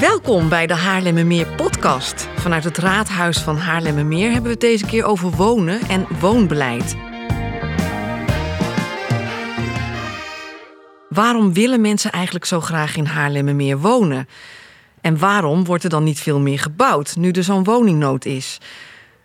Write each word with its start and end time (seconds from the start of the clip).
Welkom 0.00 0.48
bij 0.48 0.66
de 0.66 0.74
Haarlemmermeer 0.74 1.46
podcast. 1.46 2.28
Vanuit 2.36 2.64
het 2.64 2.78
raadhuis 2.78 3.38
van 3.38 3.56
Haarlemmermeer 3.56 4.26
hebben 4.26 4.42
we 4.42 4.50
het 4.50 4.60
deze 4.60 4.86
keer 4.86 5.04
over 5.04 5.30
wonen 5.30 5.80
en 5.80 6.06
woonbeleid. 6.20 6.96
Waarom 11.08 11.52
willen 11.52 11.80
mensen 11.80 12.12
eigenlijk 12.12 12.44
zo 12.44 12.60
graag 12.60 12.96
in 12.96 13.04
Haarlemmermeer 13.04 13.78
wonen? 13.78 14.28
En 15.00 15.18
waarom 15.18 15.64
wordt 15.64 15.84
er 15.84 15.90
dan 15.90 16.04
niet 16.04 16.20
veel 16.20 16.40
meer 16.40 16.58
gebouwd, 16.58 17.16
nu 17.16 17.30
er 17.30 17.44
zo'n 17.44 17.64
woningnood 17.64 18.24
is? 18.24 18.58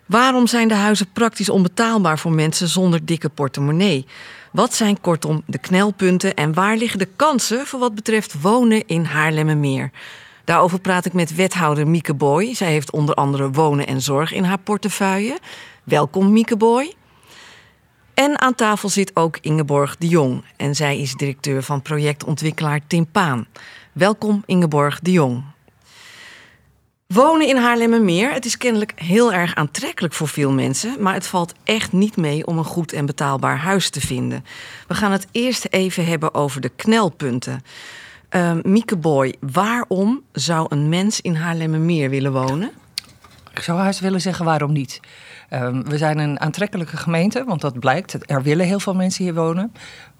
Waarom 0.06 0.46
zijn 0.46 0.68
de 0.68 0.74
huizen 0.74 1.12
praktisch 1.12 1.48
onbetaalbaar 1.48 2.18
voor 2.18 2.32
mensen 2.32 2.68
zonder 2.68 3.06
dikke 3.06 3.28
portemonnee? 3.28 4.06
Wat 4.52 4.74
zijn 4.74 5.00
kortom 5.00 5.42
de 5.46 5.58
knelpunten 5.58 6.34
en 6.34 6.54
waar 6.54 6.76
liggen 6.76 6.98
de 6.98 7.08
kansen 7.16 7.66
voor 7.66 7.80
wat 7.80 7.94
betreft 7.94 8.40
wonen 8.40 8.86
in 8.86 9.04
Haarlemmermeer? 9.04 9.90
Daarover 10.46 10.80
praat 10.80 11.04
ik 11.04 11.12
met 11.12 11.34
wethouder 11.34 11.88
Mieke 11.88 12.14
Boy. 12.14 12.54
Zij 12.54 12.70
heeft 12.70 12.92
onder 12.92 13.14
andere 13.14 13.50
wonen 13.50 13.86
en 13.86 14.00
zorg 14.00 14.32
in 14.32 14.44
haar 14.44 14.58
portefeuille. 14.58 15.38
Welkom 15.84 16.32
Mieke 16.32 16.56
Boy. 16.56 16.94
En 18.14 18.40
aan 18.40 18.54
tafel 18.54 18.88
zit 18.88 19.16
ook 19.16 19.38
Ingeborg 19.40 19.96
de 19.96 20.08
Jong. 20.08 20.44
En 20.56 20.74
zij 20.74 20.98
is 20.98 21.14
directeur 21.14 21.62
van 21.62 21.82
projectontwikkelaar 21.82 22.80
Timpaan. 22.86 23.46
Welkom 23.92 24.42
Ingeborg 24.44 25.00
de 25.00 25.12
Jong. 25.12 25.44
Wonen 27.06 27.48
in 27.48 27.56
Haarlemmermeer, 27.56 28.32
het 28.32 28.44
is 28.44 28.56
kennelijk 28.56 28.92
heel 28.96 29.32
erg 29.32 29.54
aantrekkelijk 29.54 30.14
voor 30.14 30.28
veel 30.28 30.52
mensen, 30.52 31.02
maar 31.02 31.14
het 31.14 31.26
valt 31.26 31.54
echt 31.64 31.92
niet 31.92 32.16
mee 32.16 32.46
om 32.46 32.58
een 32.58 32.64
goed 32.64 32.92
en 32.92 33.06
betaalbaar 33.06 33.58
huis 33.58 33.90
te 33.90 34.00
vinden. 34.00 34.44
We 34.88 34.94
gaan 34.94 35.12
het 35.12 35.26
eerst 35.30 35.66
even 35.70 36.06
hebben 36.06 36.34
over 36.34 36.60
de 36.60 36.68
knelpunten. 36.68 37.62
Uh, 38.30 38.52
Mieke 38.62 38.96
Boy, 38.96 39.34
waarom 39.40 40.22
zou 40.32 40.66
een 40.68 40.88
mens 40.88 41.20
in 41.20 41.34
Haarlemmermeer 41.34 42.10
willen 42.10 42.32
wonen? 42.32 42.70
Ik 43.54 43.60
zou 43.62 43.78
haast 43.78 44.00
willen 44.00 44.20
zeggen 44.20 44.44
waarom 44.44 44.72
niet. 44.72 45.00
Um, 45.50 45.84
we 45.84 45.98
zijn 45.98 46.18
een 46.18 46.40
aantrekkelijke 46.40 46.96
gemeente, 46.96 47.44
want 47.44 47.60
dat 47.60 47.78
blijkt. 47.78 48.30
Er 48.30 48.42
willen 48.42 48.66
heel 48.66 48.80
veel 48.80 48.94
mensen 48.94 49.24
hier 49.24 49.34
wonen. 49.34 49.72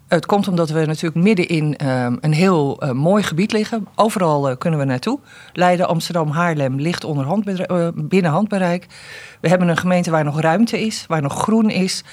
Het 0.07 0.25
komt 0.25 0.47
omdat 0.47 0.69
we 0.69 0.85
natuurlijk 0.85 1.25
midden 1.25 1.47
in 1.47 1.87
um, 1.87 2.17
een 2.21 2.33
heel 2.33 2.83
uh, 2.83 2.91
mooi 2.91 3.23
gebied 3.23 3.51
liggen. 3.51 3.87
Overal 3.95 4.49
uh, 4.49 4.57
kunnen 4.57 4.79
we 4.79 4.85
naartoe. 4.85 5.19
Leiden, 5.53 5.87
Amsterdam, 5.87 6.29
Haarlem 6.29 6.79
ligt 6.79 7.03
onder 7.03 7.43
uh, 7.71 7.87
binnen 7.95 8.31
handbereik. 8.31 8.87
We 9.41 9.49
hebben 9.49 9.67
een 9.67 9.77
gemeente 9.77 10.11
waar 10.11 10.23
nog 10.23 10.41
ruimte 10.41 10.79
is, 10.85 11.05
waar 11.07 11.21
nog 11.21 11.41
groen 11.41 11.69
is, 11.69 12.03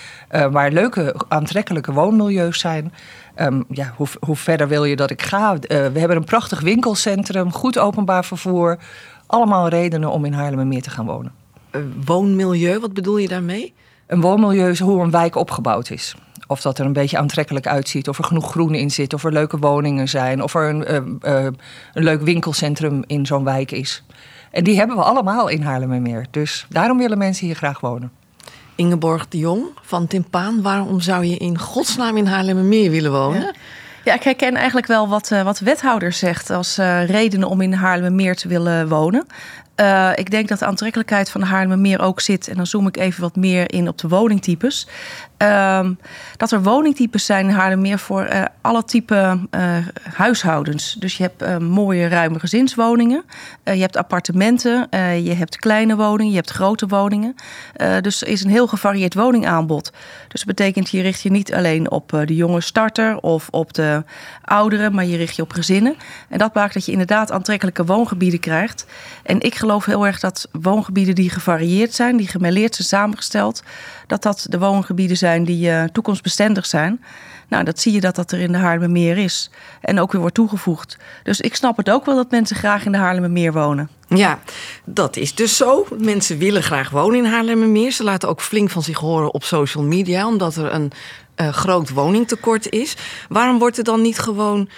waar 0.50 0.70
leuke, 0.70 1.14
aantrekkelijke 1.28 1.92
woonmilieus 1.92 2.58
zijn. 2.58 2.92
Um, 3.36 3.64
ja, 3.68 3.92
hoe, 3.96 4.06
hoe, 4.20 4.36
verder 4.36 4.68
wil 4.68 4.84
je 4.84 4.96
dat 4.96 5.10
ik 5.10 5.22
ga? 5.22 5.58
we 5.58 5.98
hebben 5.98 6.16
een 6.16 6.24
prachtig 6.24 6.60
winkelcentrum, 6.60 7.52
goed 7.52 7.78
openbaar 7.78 8.24
vervoer. 8.24 8.78
Allemaal 9.26 9.68
redenen 9.68 10.10
om 10.10 10.24
in 10.24 10.32
Haarlemmermeer 10.32 10.82
te 10.82 10.90
gaan 10.90 11.06
wonen. 11.06 11.32
woonmilieu, 12.04 12.80
wat 12.80 12.92
bedoel 12.92 13.16
je 13.16 13.28
daarmee? 13.28 13.74
Een 14.06 14.20
woonmilieu 14.20 14.70
is 14.70 14.80
hoe 14.80 15.02
een 15.02 15.10
wijk 15.10 15.36
opgebouwd 15.36 15.90
is. 15.90 16.14
Of 16.46 16.60
dat 16.60 16.78
er 16.78 16.84
een 16.86 16.92
beetje 16.92 17.18
aantrekkelijk 17.18 17.66
uitziet, 17.66 18.08
of 18.08 18.18
er 18.18 18.24
genoeg 18.24 18.50
groen 18.50 18.74
in 18.74 18.90
zit, 18.90 19.14
of 19.14 19.24
er 19.24 19.32
leuke 19.32 19.58
woningen 19.58 20.08
zijn, 20.08 20.42
of 20.42 20.54
er 20.54 20.68
een, 20.68 21.14
uh, 21.22 21.34
uh, 21.34 21.44
een 21.92 22.04
leuk 22.04 22.22
winkelcentrum 22.22 23.02
in 23.06 23.26
zo'n 23.26 23.44
wijk 23.44 23.70
is. 23.70 24.02
En 24.50 24.64
die 24.64 24.76
hebben 24.76 24.96
we 24.96 25.02
allemaal 25.02 25.48
in 25.48 25.62
Haarlemmermeer. 25.62 26.26
Dus 26.30 26.66
daarom 26.68 26.98
willen 26.98 27.18
mensen 27.18 27.46
hier 27.46 27.54
graag 27.54 27.80
wonen. 27.80 28.10
Ingeborg 28.74 29.28
de 29.28 29.38
Jong 29.38 29.64
van 29.82 30.06
Timpaan, 30.06 30.62
waarom 30.62 31.00
zou 31.00 31.24
je 31.24 31.36
in 31.36 31.58
godsnaam 31.58 32.16
in 32.16 32.26
Haarlemmermeer 32.26 32.90
willen 32.90 33.12
wonen? 33.12 33.40
Ja. 33.40 33.52
Ja, 34.04 34.14
ik 34.14 34.22
herken 34.22 34.54
eigenlijk 34.54 34.86
wel 34.86 35.08
wat, 35.08 35.30
uh, 35.30 35.42
wat 35.42 35.56
de 35.56 35.64
wethouder 35.64 36.12
zegt 36.12 36.50
als 36.50 36.78
uh, 36.78 37.08
redenen 37.08 37.48
om 37.48 37.60
in 37.60 37.72
Haarlemmermeer 37.72 38.36
te 38.36 38.48
willen 38.48 38.88
wonen. 38.88 39.26
Uh, 39.76 40.10
ik 40.14 40.30
denk 40.30 40.48
dat 40.48 40.58
de 40.58 40.64
aantrekkelijkheid 40.64 41.30
van 41.30 41.40
de 41.40 41.46
Haarlemmermeer 41.46 42.00
ook 42.00 42.20
zit. 42.20 42.48
En 42.48 42.56
dan 42.56 42.66
zoom 42.66 42.86
ik 42.86 42.96
even 42.96 43.20
wat 43.20 43.36
meer 43.36 43.72
in 43.72 43.88
op 43.88 43.98
de 43.98 44.08
woningtypes. 44.08 44.86
Uh, 45.38 45.88
dat 46.36 46.52
er 46.52 46.62
woningtypes 46.62 47.24
zijn 47.24 47.48
in 47.48 47.54
Haarlemmermeer 47.54 47.98
voor 47.98 48.28
uh, 48.28 48.44
alle 48.60 48.84
type 48.84 49.38
uh, 49.50 49.76
huishoudens. 50.14 50.96
Dus 50.98 51.16
je 51.16 51.22
hebt 51.22 51.60
mooie 51.60 52.08
ruime 52.08 52.38
gezinswoningen. 52.38 53.24
je 53.64 53.72
hebt 53.72 53.96
appartementen. 53.96 54.86
je 55.24 55.34
hebt 55.34 55.56
kleine 55.56 55.96
woningen. 55.96 56.30
Je 56.30 56.36
hebt 56.36 56.50
grote 56.50 56.86
woningen. 56.86 57.34
dus 58.00 58.22
er 58.22 58.28
is 58.28 58.44
een 58.44 58.50
heel 58.50 58.66
gevarieerd 58.66 59.14
woningaanbod. 59.14 59.92
Dus 60.28 60.44
dat 60.44 60.56
betekent 60.56 60.90
je 60.90 61.02
richt 61.02 61.20
je 61.20 61.30
niet 61.30 61.54
alleen 61.54 61.90
op 61.90 62.22
de 62.24 62.34
jonge 62.34 62.60
starter 62.60 63.16
of 63.16 63.48
op 63.50 63.72
de 63.72 64.04
ouderen. 64.42 64.94
Maar 64.94 65.04
je 65.04 65.16
richt 65.16 65.36
je 65.36 65.42
op 65.42 65.52
gezinnen. 65.52 65.94
En 66.28 66.38
dat 66.38 66.54
maakt 66.54 66.74
dat 66.74 66.84
je 66.86 66.92
inderdaad 66.92 67.32
aantrekkelijke 67.32 67.84
woongebieden 67.84 68.40
krijgt. 68.40 68.86
En 69.22 69.40
ik 69.40 69.54
geloof 69.64 69.84
heel 69.84 70.06
erg 70.06 70.20
dat 70.20 70.48
woongebieden 70.52 71.14
die 71.14 71.30
gevarieerd 71.30 71.94
zijn, 71.94 72.16
die 72.16 72.28
gemêleerd 72.28 72.74
zijn 72.74 72.88
samengesteld, 72.88 73.62
dat 74.06 74.22
dat 74.22 74.46
de 74.48 74.58
woongebieden 74.58 75.16
zijn 75.16 75.44
die 75.44 75.68
uh, 75.68 75.84
toekomstbestendig 75.84 76.66
zijn. 76.66 77.04
Nou, 77.48 77.64
dat 77.64 77.80
zie 77.80 77.92
je 77.92 78.00
dat 78.00 78.14
dat 78.14 78.32
er 78.32 78.40
in 78.40 78.52
de 78.52 78.58
Haarlemmermeer 78.58 79.18
is. 79.18 79.50
En 79.80 80.00
ook 80.00 80.12
weer 80.12 80.20
wordt 80.20 80.36
toegevoegd. 80.36 80.96
Dus 81.22 81.40
ik 81.40 81.56
snap 81.56 81.76
het 81.76 81.90
ook 81.90 82.04
wel 82.04 82.16
dat 82.16 82.30
mensen 82.30 82.56
graag 82.56 82.84
in 82.84 82.92
de 82.92 82.98
Haarlemmermeer 82.98 83.52
wonen. 83.52 83.90
Ja, 84.08 84.38
dat 84.84 85.16
is 85.16 85.34
dus 85.34 85.56
zo. 85.56 85.86
Mensen 85.98 86.38
willen 86.38 86.62
graag 86.62 86.90
wonen 86.90 87.18
in 87.18 87.30
Haarlemmermeer. 87.30 87.92
Ze 87.92 88.04
laten 88.04 88.28
ook 88.28 88.40
flink 88.40 88.70
van 88.70 88.82
zich 88.82 88.98
horen 88.98 89.34
op 89.34 89.44
social 89.44 89.84
media, 89.84 90.26
omdat 90.26 90.56
er 90.56 90.72
een 90.72 90.92
uh, 91.36 91.48
groot 91.48 91.90
woningtekort 91.90 92.70
is. 92.70 92.96
Waarom 93.28 93.58
wordt 93.58 93.78
er 93.78 93.84
dan 93.84 94.02
niet 94.02 94.18
gewoon 94.18 94.68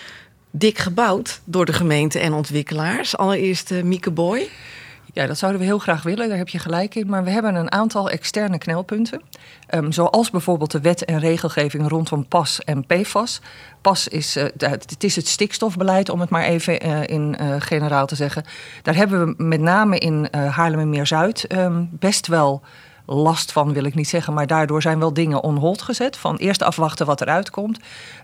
dik 0.59 0.79
gebouwd 0.79 1.41
door 1.45 1.65
de 1.65 1.73
gemeente 1.73 2.19
en 2.19 2.33
ontwikkelaars? 2.33 3.17
Allereerst 3.17 3.71
uh, 3.71 3.83
Mieke 3.83 4.11
Boy. 4.11 4.49
Ja, 5.13 5.27
dat 5.27 5.39
zouden 5.39 5.61
we 5.61 5.67
heel 5.67 5.79
graag 5.79 6.03
willen, 6.03 6.29
daar 6.29 6.39
heb 6.39 6.49
je 6.49 6.59
gelijk 6.59 6.95
in. 6.95 7.07
Maar 7.07 7.25
we 7.25 7.31
hebben 7.31 7.55
een 7.55 7.73
aantal 7.73 8.11
externe 8.11 8.59
knelpunten. 8.59 9.23
Um, 9.75 9.93
zoals 9.93 10.31
bijvoorbeeld 10.31 10.71
de 10.71 10.81
wet 10.81 11.05
en 11.05 11.19
regelgeving 11.19 11.89
rondom 11.89 12.29
PAS 12.29 12.61
en 12.65 12.87
PFAS. 12.87 13.41
PAS 13.81 14.09
is, 14.09 14.37
uh, 14.37 14.45
het 14.59 15.05
is 15.05 15.17
het 15.17 15.29
stikstofbeleid, 15.29 16.09
om 16.09 16.21
het 16.21 16.31
maar 16.31 16.45
even 16.45 16.87
uh, 16.87 17.07
in 17.07 17.37
generaal 17.59 18.07
te 18.07 18.15
zeggen. 18.15 18.45
Daar 18.83 18.95
hebben 18.95 19.27
we 19.27 19.43
met 19.43 19.61
name 19.61 19.99
in 19.99 20.29
Haarlemmermeer-Zuid 20.31 21.53
um, 21.53 21.89
best 21.93 22.27
wel 22.27 22.63
last 23.07 23.53
van, 23.53 23.73
wil 23.73 23.85
ik 23.85 23.95
niet 23.95 24.09
zeggen. 24.09 24.35
Maar 24.35 24.47
daardoor 24.47 24.83
zijn 24.83 24.99
wel 24.99 25.13
dingen 25.13 25.43
on 25.43 25.57
hold 25.57 25.83
gezet. 25.83 26.17
Van 26.17 26.37
eerst 26.37 26.63
afwachten 26.63 27.07
wat 27.07 27.21
eruit 27.21 27.51
komt. 27.51 27.79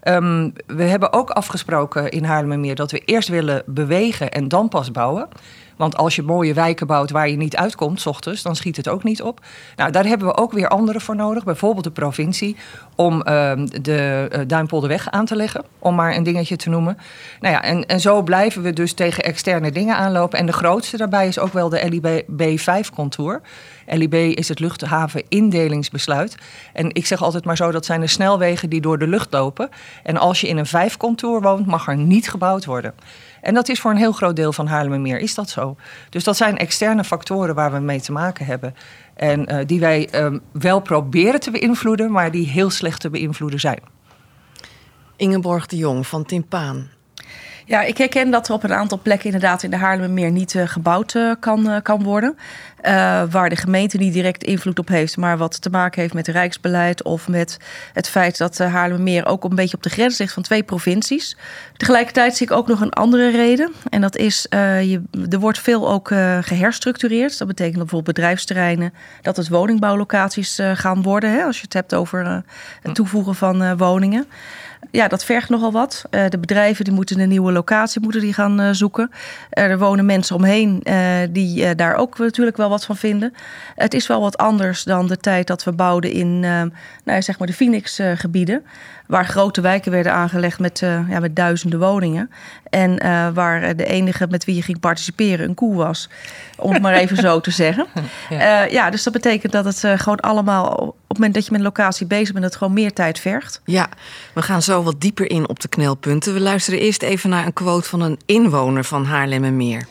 Um, 0.05 0.53
we 0.67 0.83
hebben 0.83 1.13
ook 1.13 1.31
afgesproken 1.31 2.11
in 2.11 2.25
Haarlemmermeer 2.25 2.75
dat 2.75 2.91
we 2.91 2.99
eerst 2.99 3.29
willen 3.29 3.63
bewegen 3.67 4.31
en 4.31 4.49
dan 4.49 4.69
pas 4.69 4.91
bouwen. 4.91 5.29
Want 5.77 5.97
als 5.97 6.17
je 6.17 6.23
mooie 6.23 6.55
wijken 6.55 6.87
bouwt 6.87 7.11
waar 7.11 7.29
je 7.29 7.37
niet 7.37 7.57
uitkomt, 7.57 8.01
s 8.01 8.07
ochtends, 8.07 8.43
dan 8.43 8.57
schiet 8.57 8.77
het 8.77 8.89
ook 8.89 9.03
niet 9.03 9.23
op. 9.23 9.41
Nou, 9.77 9.91
daar 9.91 10.05
hebben 10.05 10.27
we 10.27 10.37
ook 10.37 10.53
weer 10.53 10.69
anderen 10.69 11.01
voor 11.01 11.17
nodig. 11.17 11.45
Bijvoorbeeld 11.45 11.85
de 11.85 11.91
provincie, 11.91 12.57
om 12.95 13.15
uh, 13.15 13.53
de 13.83 14.29
uh, 14.33 14.41
Duimpolderweg 14.47 15.11
aan 15.11 15.25
te 15.25 15.37
leggen. 15.37 15.65
Om 15.79 15.95
maar 15.95 16.17
een 16.17 16.23
dingetje 16.23 16.57
te 16.57 16.69
noemen. 16.69 16.99
Nou 17.41 17.55
ja, 17.55 17.63
en, 17.63 17.87
en 17.87 18.01
zo 18.01 18.23
blijven 18.23 18.63
we 18.63 18.73
dus 18.73 18.93
tegen 18.93 19.25
externe 19.25 19.73
dingen 19.73 19.97
aanlopen. 19.97 20.39
En 20.39 20.47
de 20.47 20.53
grootste 20.53 20.97
daarbij 20.97 21.29
is 21.29 21.39
ook 21.39 21.53
wel 21.53 21.69
de 21.69 21.89
LIB 21.89 22.25
5-contour. 22.61 23.41
LIB 23.87 24.15
is 24.15 24.49
het 24.49 24.61
luchthaven-indelingsbesluit. 24.61 26.37
En 26.73 26.95
ik 26.95 27.07
zeg 27.07 27.23
altijd 27.23 27.45
maar 27.45 27.57
zo, 27.57 27.71
dat 27.71 27.85
zijn 27.85 28.01
de 28.01 28.07
snelwegen 28.07 28.71
die 28.71 28.81
door 28.81 28.99
de 28.99 29.07
lucht 29.07 29.33
lopen. 29.33 29.69
En 30.03 30.17
als 30.17 30.41
je 30.41 30.49
in 30.49 30.57
een 30.57 30.67
5-contour 30.67 31.41
woont, 31.41 31.67
mag 31.67 31.89
er 31.89 31.97
niet 31.97 32.31
gebouwd 32.31 32.65
worden. 32.65 32.95
En 33.41 33.55
dat 33.55 33.69
is 33.69 33.81
voor 33.81 33.91
een 33.91 33.97
heel 33.97 34.13
groot 34.13 34.37
deel 34.37 34.53
van 34.53 34.67
Haarlemmermeer 34.67 35.19
is 35.19 35.35
dat 35.35 35.51
zo. 35.51 35.77
Dus 36.11 36.25
dat 36.25 36.37
zijn 36.37 36.59
externe 36.59 37.05
factoren 37.05 37.55
waar 37.55 37.73
we 37.73 37.79
mee 37.79 38.01
te 38.01 38.13
maken 38.13 38.47
hebben. 38.47 38.75
En 39.15 39.53
uh, 39.53 39.59
die 39.67 39.81
wij 39.81 40.09
um, 40.15 40.41
wel 40.53 40.81
proberen 40.81 41.41
te 41.41 41.51
beïnvloeden, 41.51 42.13
maar 42.13 42.31
die 42.31 42.47
heel 42.47 42.71
slecht 42.71 43.01
te 43.01 43.11
beïnvloeden 43.11 43.61
zijn. 43.61 43.81
Ingeborg 45.17 45.67
de 45.67 45.77
Jong 45.77 46.07
van 46.07 46.25
Timpaan. 46.25 46.89
Ja, 47.73 47.83
ik 47.83 47.99
herken 47.99 48.31
dat 48.31 48.49
er 48.49 48.55
op 48.55 48.63
een 48.63 48.73
aantal 48.73 49.01
plekken 49.03 49.27
inderdaad 49.27 49.63
in 49.63 49.71
de 49.71 49.77
Haarlemmermeer 49.77 50.31
niet 50.31 50.55
uh, 50.55 50.63
gebouwd 50.67 51.15
uh, 51.15 51.33
kan, 51.41 51.71
uh, 51.71 51.77
kan 51.83 52.03
worden. 52.03 52.37
waar 53.31 53.49
de 53.49 53.57
gemeente 53.57 53.97
niet 53.97 54.13
direct 54.13 54.45
invloed 54.45 54.79
op 54.79 54.89
heeft, 54.89 55.17
maar 55.17 55.39
wat 55.39 55.63
te 55.63 55.71
maken 55.71 56.01
heeft 56.01 56.15
met 56.15 56.29
rijksbeleid 56.29 57.03
of 57.03 57.29
met 57.29 57.57
het 57.93 58.09
feit 58.09 58.39
dat 58.39 58.61
uh, 58.61 58.73
Haarlemmermeer 58.73 59.27
ook 59.27 59.45
een 59.45 59.55
beetje 59.55 59.77
op 59.77 59.83
de 59.83 59.91
grens 59.91 60.19
ligt 60.19 60.33
van 60.33 60.43
twee 60.43 60.63
provincies. 60.63 61.37
Tegelijkertijd 61.77 62.37
zie 62.37 62.47
ik 62.47 62.53
ook 62.53 62.67
nog 62.67 62.81
een 62.81 62.93
andere 62.93 63.31
reden. 63.31 63.73
En 63.91 64.01
dat 64.01 64.17
is, 64.17 64.47
je, 64.51 65.03
er 65.31 65.39
wordt 65.39 65.59
veel 65.59 65.91
ook 65.91 66.09
geherstructureerd. 66.41 67.39
Dat 67.39 67.49
betekent 67.49 67.79
bijvoorbeeld 67.79 68.17
bedrijfsterreinen, 68.17 68.93
dat 69.23 69.37
het 69.37 69.49
woningbouwlocaties 69.49 70.59
gaan 70.75 71.03
worden. 71.03 71.33
Hè, 71.33 71.43
als 71.43 71.57
je 71.57 71.63
het 71.63 71.73
hebt 71.73 71.95
over 71.95 72.45
het 72.83 72.95
toevoegen 72.95 73.35
van 73.35 73.77
woningen 73.77 74.27
ja, 74.91 75.09
dat 75.09 75.25
vergt 75.25 75.49
nogal 75.49 75.73
wat. 75.73 76.05
Uh, 76.11 76.29
de 76.29 76.39
bedrijven 76.39 76.85
die 76.85 76.95
moeten 76.95 77.21
een 77.21 77.29
nieuwe 77.29 77.53
locatie 77.53 78.01
moeten 78.01 78.21
die 78.21 78.33
gaan 78.33 78.61
uh, 78.61 78.69
zoeken. 78.73 79.11
Uh, 79.13 79.65
er 79.65 79.79
wonen 79.79 80.07
mensen 80.07 80.37
omheen 80.37 80.83
die 81.31 81.75
daar 81.75 81.95
ook 81.95 82.19
natuurlijk 82.19 82.57
wel 82.57 82.69
wat 82.69 82.85
van 82.85 82.97
vinden. 82.97 83.35
Het 83.75 83.95
is 83.95 84.07
wel 84.07 84.21
wat 84.21 84.37
anders 84.37 84.83
dan 84.83 85.07
de 85.07 85.17
tijd 85.17 85.47
dat 85.47 85.65
we 85.65 85.73
bouwden 85.73 86.13
in 86.13 86.41
nou, 87.05 87.23
zeg 87.23 87.39
maar 87.39 87.47
de 87.47 87.53
Phoenix-gebieden. 87.53 88.65
Waar 89.13 89.27
grote 89.27 89.61
wijken 89.61 89.91
werden 89.91 90.13
aangelegd 90.13 90.59
met, 90.59 90.79
ja, 91.09 91.21
met 91.21 91.37
duizenden 91.37 91.79
woningen. 91.79 92.31
En 92.71 92.99
waar 93.35 93.77
de 93.77 93.85
enige 93.85 94.27
met 94.31 94.45
wie 94.45 94.55
je 94.55 94.63
ging 94.63 94.81
participeren 94.81 95.49
een 95.49 95.55
koe 95.55 95.77
was. 95.77 96.09
Om 96.57 96.73
het 96.73 96.83
maar 96.83 96.95
even 96.95 97.17
zo 97.17 97.41
te 97.41 97.51
zeggen. 97.51 97.87
Ja. 98.29 98.63
ja, 98.63 98.91
dus 98.91 99.03
dat 99.03 99.13
betekent 99.13 99.53
dat 99.53 99.65
het 99.65 100.01
gewoon 100.01 100.21
allemaal 100.21 100.69
op 100.73 100.95
het 101.09 101.19
moment 101.19 101.35
dat 101.35 101.45
je 101.45 101.51
met 101.51 101.61
een 101.61 101.67
locatie 101.67 102.07
bezig 102.07 102.33
bent, 102.33 102.43
dat 102.43 102.53
het 102.53 102.57
gewoon 102.57 102.73
meer 102.73 102.93
tijd 102.93 103.19
vergt. 103.19 103.61
Ja, 103.65 103.89
we 104.35 104.43
gaan 104.43 104.63
zo 104.63 104.83
wat 104.83 105.01
dieper 105.01 105.31
in 105.31 105.49
op 105.49 105.61
de 105.61 105.69
knelpunten. 105.69 106.35
We 106.35 106.41
luisteren 106.41 106.81
eerst 106.81 107.03
even 107.03 107.31
naar 107.31 107.47
een 107.47 107.53
quote 107.53 107.89
van 107.89 108.01
een 108.01 108.19
inwoner 108.27 108.85
van 108.85 109.05
Haarlemmermeer. 109.05 109.87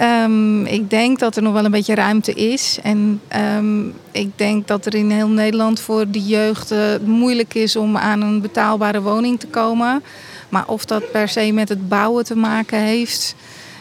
Um, 0.00 0.66
ik 0.66 0.90
denk 0.90 1.18
dat 1.18 1.36
er 1.36 1.42
nog 1.42 1.52
wel 1.52 1.64
een 1.64 1.70
beetje 1.70 1.94
ruimte 1.94 2.32
is. 2.32 2.78
En 2.82 3.20
um, 3.56 3.94
ik 4.10 4.38
denk 4.38 4.66
dat 4.66 4.86
er 4.86 4.94
in 4.94 5.10
heel 5.10 5.28
Nederland 5.28 5.80
voor 5.80 6.10
de 6.10 6.22
jeugd 6.22 6.72
uh, 6.72 6.78
moeilijk 7.04 7.54
is 7.54 7.76
om 7.76 7.96
aan 7.96 8.20
een 8.20 8.40
betaalbare 8.40 9.02
woning 9.02 9.40
te 9.40 9.46
komen. 9.46 10.02
Maar 10.48 10.66
of 10.66 10.84
dat 10.84 11.10
per 11.10 11.28
se 11.28 11.52
met 11.52 11.68
het 11.68 11.88
bouwen 11.88 12.24
te 12.24 12.36
maken 12.36 12.78
heeft, 12.78 13.34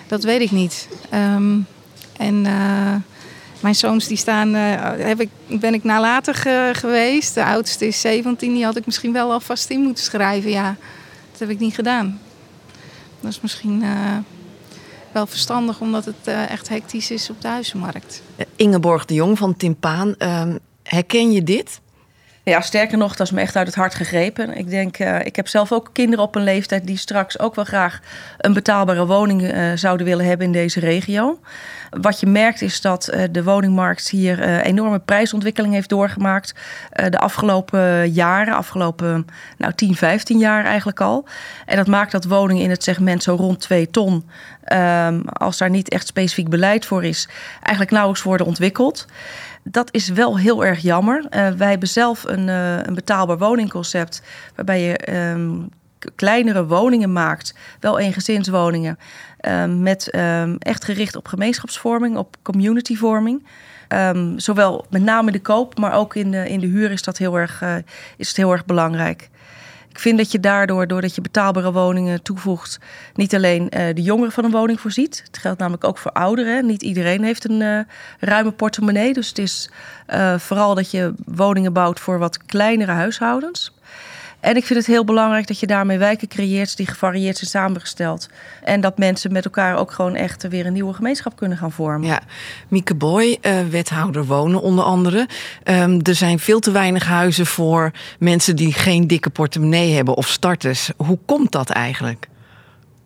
dat 0.08 0.24
weet 0.24 0.42
ik 0.42 0.52
niet. 0.52 0.88
Um, 1.14 1.66
en 2.18 2.46
uh, 2.46 2.96
mijn 3.60 3.76
zoons 3.76 4.08
die 4.08 4.18
staan, 4.18 4.56
uh, 4.56 4.62
heb 4.98 5.22
ik, 5.22 5.30
ben 5.48 5.74
ik 5.74 5.84
nalatig 5.84 6.46
geweest. 6.72 7.34
De 7.34 7.46
oudste 7.46 7.88
is 7.88 8.02
17, 8.02 8.54
die 8.54 8.66
had 8.66 8.78
ik 8.78 8.86
misschien 8.86 9.14
wel 9.14 9.32
alvast 9.32 9.70
in 9.70 9.82
moeten 9.82 10.04
schrijven. 10.04 10.50
Ja, 10.50 10.76
dat 11.32 11.40
heb 11.40 11.50
ik 11.50 11.60
niet 11.60 11.76
gedaan. 11.76 12.20
Dat 13.20 13.32
is 13.32 13.42
misschien 13.42 13.84
wel 15.16 15.26
verstandig 15.26 15.80
omdat 15.80 16.06
het 16.06 16.28
uh, 16.28 16.50
echt 16.50 16.70
hectisch 16.70 17.12
is 17.12 17.30
op 17.30 17.42
de 17.42 17.48
huizenmarkt. 17.48 18.22
Ingeborg 18.56 19.06
de 19.06 19.14
Jong 19.14 19.38
van 19.38 19.58
Timpaan, 19.58 20.16
uh, 20.20 20.44
herken 20.84 21.32
je 21.32 21.44
dit? 21.44 21.82
Ja, 22.44 22.62
sterker 22.62 22.98
nog, 22.98 23.16
dat 23.16 23.28
is 23.28 23.34
me 23.34 23.42
echt 23.42 23.56
uit 23.56 23.68
het 23.68 23.76
hart 23.76 23.96
gegrepen. 23.96 24.58
Ik 24.58 24.70
denk, 24.70 25.00
uh, 25.00 25.26
ik 25.26 25.36
heb 25.36 25.48
zelf 25.48 25.72
ook 25.72 25.90
kinderen 25.94 26.26
op 26.26 26.36
een 26.36 26.44
leeftijd 26.44 26.88
die 26.88 26.98
straks 26.98 27.40
ook 27.40 27.56
wel 27.56 27.66
graag 27.66 28.00
een 28.38 28.54
betaalbare 28.54 29.06
woning 29.06 29.42
uh, 29.42 29.72
zouden 29.76 30.06
willen 30.06 30.26
hebben 30.26 30.46
in 30.46 30.52
deze 30.52 30.80
regio. 30.80 31.40
Wat 32.02 32.20
je 32.20 32.26
merkt 32.26 32.62
is 32.62 32.82
dat 32.82 33.10
uh, 33.14 33.24
de 33.32 33.44
woningmarkt 33.44 34.10
hier 34.10 34.62
enorme 34.62 35.00
prijsontwikkeling 35.00 35.74
heeft 35.74 35.90
doorgemaakt. 35.90 36.54
de 37.10 37.20
afgelopen 37.20 38.12
jaren, 38.12 38.54
afgelopen 38.54 39.26
nou, 39.58 39.74
10, 39.74 39.96
15 39.96 40.38
jaar 40.38 40.66
eigenlijk 40.66 41.02
al. 41.02 41.28
En 41.66 41.76
dat 41.78 41.88
maakt 41.88 42.12
dat 42.12 42.26
woningen 42.26 42.64
in 42.64 42.70
het 42.70 42.84
segment 42.84 43.24
zo 43.24 43.36
rond 43.36 43.60
2 43.60 43.90
ton, 43.90 44.30
um, 44.74 45.22
als 45.28 45.58
daar 45.58 45.70
niet 45.70 45.90
echt 45.90 46.08
specifiek 46.08 46.50
beleid 46.50 46.86
voor 46.86 47.04
is, 47.04 47.28
eigenlijk 47.62 47.92
nauwelijks 47.92 48.24
worden 48.24 48.48
ontwikkeld 48.48 49.06
dat 49.68 49.94
is 49.94 50.10
wel 50.10 50.38
heel 50.38 50.66
erg 50.66 50.80
jammer. 50.80 51.26
Wij 51.30 51.70
hebben 51.70 51.88
zelf 51.88 52.24
een, 52.24 52.48
een 52.48 52.94
betaalbaar 52.94 53.38
woningconcept 53.38 54.22
waarbij 54.56 54.82
je 54.82 55.14
um, 55.14 55.70
kleinere 56.16 56.66
woningen 56.66 57.14
maakt, 57.14 57.56
wel 57.80 58.00
eengezinswoningen, 58.00 59.00
um, 59.42 59.82
met 59.82 60.16
um, 60.16 60.58
echt 60.58 60.86
gericht 60.86 61.16
op 61.16 61.28
gemeenschapsvorming, 61.28 62.18
op 62.18 62.36
communityvorming. 62.42 63.46
zowel 64.36 64.86
met 64.90 65.02
name 65.02 65.32
de 65.32 65.42
koop, 65.42 65.78
maar 65.78 65.94
ook 65.94 66.16
in 66.16 66.32
de, 66.32 66.50
in 66.50 66.60
de 66.60 66.68
huur 66.68 66.92
is, 66.92 67.04
dat 67.04 67.18
heel 67.18 67.36
erg, 67.38 67.62
uh, 67.62 67.76
is 68.18 68.28
het 68.28 68.38
heel 68.38 68.52
erg 68.52 68.66
belangrijk. 68.66 69.30
Ik 69.90 70.02
vind 70.02 70.18
dat 70.18 70.32
je 70.32 70.40
daardoor, 70.40 70.88
doordat 70.88 71.16
je 71.16 71.22
betaalbare 71.22 71.72
woningen 71.72 72.22
toevoegt, 72.22 72.80
niet 73.14 73.36
alleen 73.36 73.62
uh, 73.62 73.70
de 73.94 74.02
jongeren 74.02 74.32
van 74.32 74.44
een 74.44 74.52
woning 74.52 74.80
voorziet. 74.80 75.22
Het 75.26 75.38
geldt 75.38 75.60
namelijk 75.60 75.84
ook 75.84 75.98
voor 75.98 76.12
ouderen. 76.12 76.66
Niet 76.66 76.82
iedereen 76.82 77.24
heeft 77.24 77.50
een 77.50 77.62
uh, 77.62 77.80
ruime 78.20 78.52
portemonnee. 78.52 79.14
Dus 79.14 79.28
het 79.28 79.38
is 79.38 79.70
vooral 80.38 80.76
dat 80.76 80.92
je 80.92 81.14
woningen 81.26 81.74
bouwt 81.74 82.00
voor 82.00 82.20
wat 82.20 82.46
kleinere 82.46 82.92
huishoudens. 82.92 83.74
En 84.46 84.56
ik 84.56 84.66
vind 84.66 84.80
het 84.80 84.88
heel 84.88 85.06
belangrijk 85.06 85.48
dat 85.48 85.60
je 85.60 85.68
daarmee 85.68 85.98
wijken 85.98 86.28
creëert 86.28 86.78
die 86.78 86.88
gevarieerd 86.88 87.38
zijn 87.38 87.50
samengesteld. 87.50 88.30
En 88.64 88.82
dat 88.82 88.98
mensen 88.98 89.32
met 89.32 89.46
elkaar 89.46 89.78
ook 89.78 89.92
gewoon 89.92 90.16
echt 90.16 90.48
weer 90.48 90.66
een 90.66 90.74
nieuwe 90.74 90.94
gemeenschap 90.94 91.36
kunnen 91.36 91.58
gaan 91.58 91.72
vormen. 91.72 92.08
Ja, 92.08 92.22
Mieke 92.68 92.96
Boy, 92.96 93.38
uh, 93.42 93.54
wethouder 93.70 94.26
wonen 94.26 94.62
onder 94.62 94.86
andere. 94.86 95.28
Um, 95.64 96.00
er 96.04 96.16
zijn 96.16 96.40
veel 96.40 96.60
te 96.60 96.72
weinig 96.72 97.06
huizen 97.06 97.46
voor 97.46 97.92
mensen 98.20 98.56
die 98.56 98.74
geen 98.74 99.08
dikke 99.08 99.30
portemonnee 99.30 99.94
hebben 99.94 100.16
of 100.16 100.28
starters. 100.28 100.90
Hoe 100.98 101.20
komt 101.26 101.52
dat 101.52 101.70
eigenlijk? 101.70 102.28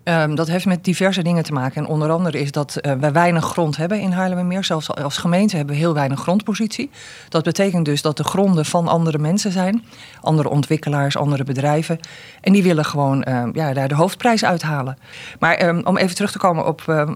Um, 0.10 0.36
dat 0.36 0.48
heeft 0.48 0.66
met 0.66 0.84
diverse 0.84 1.24
dingen 1.24 1.44
te 1.44 1.54
maken. 1.54 1.84
En 1.84 1.90
onder 1.90 2.12
andere 2.12 2.40
is 2.40 2.52
dat 2.52 2.78
uh, 2.82 2.92
wij 2.94 3.12
weinig 3.12 3.46
grond 3.46 3.78
hebben 3.78 4.00
in 4.00 4.12
Haarlemmermeer. 4.12 4.64
Zelfs 4.64 4.94
als 4.94 5.18
gemeente 5.18 5.56
hebben 5.56 5.76
we 5.76 5.82
heel 5.82 5.94
weinig 5.94 6.20
grondpositie. 6.20 6.90
Dat 7.30 7.44
betekent 7.44 7.86
dus 7.86 8.02
dat 8.02 8.18
de 8.18 8.24
gronden 8.24 8.66
van 8.66 8.88
andere 8.88 9.18
mensen 9.18 9.52
zijn. 9.52 9.84
Andere 10.22 10.50
ontwikkelaars, 10.50 11.18
andere 11.18 11.44
bedrijven. 11.44 12.00
En 12.42 12.54
die 12.54 12.64
willen 12.64 12.86
gewoon 12.86 13.26
uh, 13.28 13.44
ja, 13.54 13.74
daar 13.74 13.88
de 13.88 13.96
hoofdprijs 13.96 14.46
uithalen. 14.46 14.98
Maar 15.40 15.68
um, 15.68 15.82
om 15.84 15.98
even 15.98 16.16
terug 16.16 16.32
te 16.32 16.38
komen 16.38 16.66
op 16.66 17.08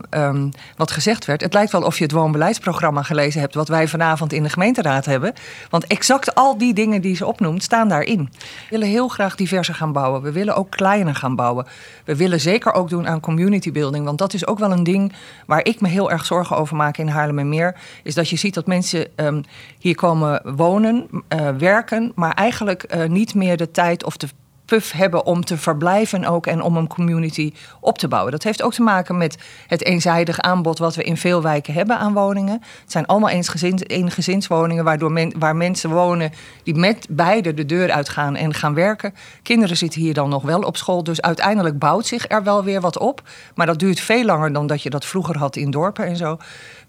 wat 0.75 0.91
gezegd 0.91 1.25
werd. 1.25 1.41
Het 1.41 1.53
lijkt 1.53 1.71
wel 1.71 1.81
of 1.81 1.97
je 1.97 2.03
het 2.03 2.11
woonbeleidsprogramma 2.11 3.03
gelezen 3.03 3.41
hebt... 3.41 3.53
wat 3.53 3.67
wij 3.67 3.87
vanavond 3.87 4.33
in 4.33 4.43
de 4.43 4.49
gemeenteraad 4.49 5.05
hebben. 5.05 5.33
Want 5.69 5.87
exact 5.87 6.35
al 6.35 6.57
die 6.57 6.73
dingen 6.73 7.01
die 7.01 7.15
ze 7.15 7.25
opnoemt, 7.25 7.63
staan 7.63 7.87
daarin. 7.87 8.29
We 8.31 8.67
willen 8.69 8.87
heel 8.87 9.07
graag 9.07 9.35
diverser 9.35 9.75
gaan 9.75 9.91
bouwen. 9.91 10.21
We 10.21 10.31
willen 10.31 10.55
ook 10.55 10.69
kleiner 10.69 11.15
gaan 11.15 11.35
bouwen. 11.35 11.65
We 12.05 12.15
willen 12.15 12.39
zeker 12.39 12.73
ook 12.73 12.82
ook 12.83 12.89
doen 12.89 13.07
aan 13.07 13.19
community 13.19 13.71
building. 13.71 14.05
Want 14.05 14.17
dat 14.17 14.33
is 14.33 14.47
ook 14.47 14.59
wel 14.59 14.71
een 14.71 14.83
ding 14.83 15.13
waar 15.45 15.65
ik 15.65 15.81
me 15.81 15.87
heel 15.87 16.11
erg 16.11 16.25
zorgen 16.25 16.57
over 16.57 16.75
maak 16.75 16.97
in 16.97 17.07
Haarlemmermeer. 17.07 17.75
Is 18.03 18.15
dat 18.15 18.29
je 18.29 18.35
ziet 18.35 18.53
dat 18.53 18.67
mensen 18.67 19.07
um, 19.15 19.43
hier 19.79 19.95
komen 19.95 20.55
wonen, 20.55 21.07
uh, 21.11 21.49
werken, 21.57 22.11
maar 22.15 22.33
eigenlijk 22.33 22.95
uh, 22.95 23.05
niet 23.05 23.35
meer 23.35 23.57
de 23.57 23.71
tijd 23.71 24.03
of 24.03 24.17
de 24.17 24.27
puff 24.65 24.91
hebben 24.91 25.25
om 25.25 25.45
te 25.45 25.57
verblijven 25.57 26.25
ook 26.25 26.47
en 26.47 26.61
om 26.61 26.77
een 26.77 26.87
community 26.87 27.53
op 27.79 27.97
te 27.97 28.07
bouwen. 28.07 28.31
Dat 28.31 28.43
heeft 28.43 28.61
ook 28.61 28.73
te 28.73 28.81
maken 28.81 29.17
met 29.17 29.37
het 29.67 29.83
eenzijdig 29.83 30.39
aanbod 30.39 30.77
wat 30.79 30.95
we 30.95 31.03
in 31.03 31.17
veel 31.17 31.41
wijken 31.41 31.73
hebben 31.73 31.97
aan 31.97 32.13
woningen. 32.13 32.61
Het 32.81 32.91
zijn 32.91 33.05
allemaal 33.05 33.29
eensgezins, 33.29 33.81
eengezinswoningen 33.83 34.83
waardoor 34.83 35.11
men, 35.11 35.33
waar 35.39 35.55
mensen 35.55 35.89
wonen 35.89 36.31
die 36.63 36.75
met 36.75 37.07
beide 37.09 37.53
de 37.53 37.65
deur 37.65 37.91
uitgaan 37.91 38.35
en 38.35 38.53
gaan 38.53 38.73
werken. 38.73 39.13
Kinderen 39.41 39.77
zitten 39.77 40.01
hier 40.01 40.13
dan 40.13 40.29
nog 40.29 40.43
wel 40.43 40.61
op 40.61 40.77
school, 40.77 41.03
dus 41.03 41.21
uiteindelijk 41.21 41.79
bouwt 41.79 42.05
zich 42.05 42.25
er 42.27 42.43
wel 42.43 42.63
weer 42.63 42.81
wat 42.81 42.99
op. 42.99 43.21
Maar 43.55 43.65
dat 43.65 43.79
duurt 43.79 43.99
veel 43.99 44.25
langer 44.25 44.53
dan 44.53 44.67
dat 44.67 44.81
je 44.81 44.89
dat 44.89 45.05
vroeger 45.05 45.37
had 45.37 45.55
in 45.55 45.71
dorpen 45.71 46.05
en 46.05 46.17
zo. 46.17 46.37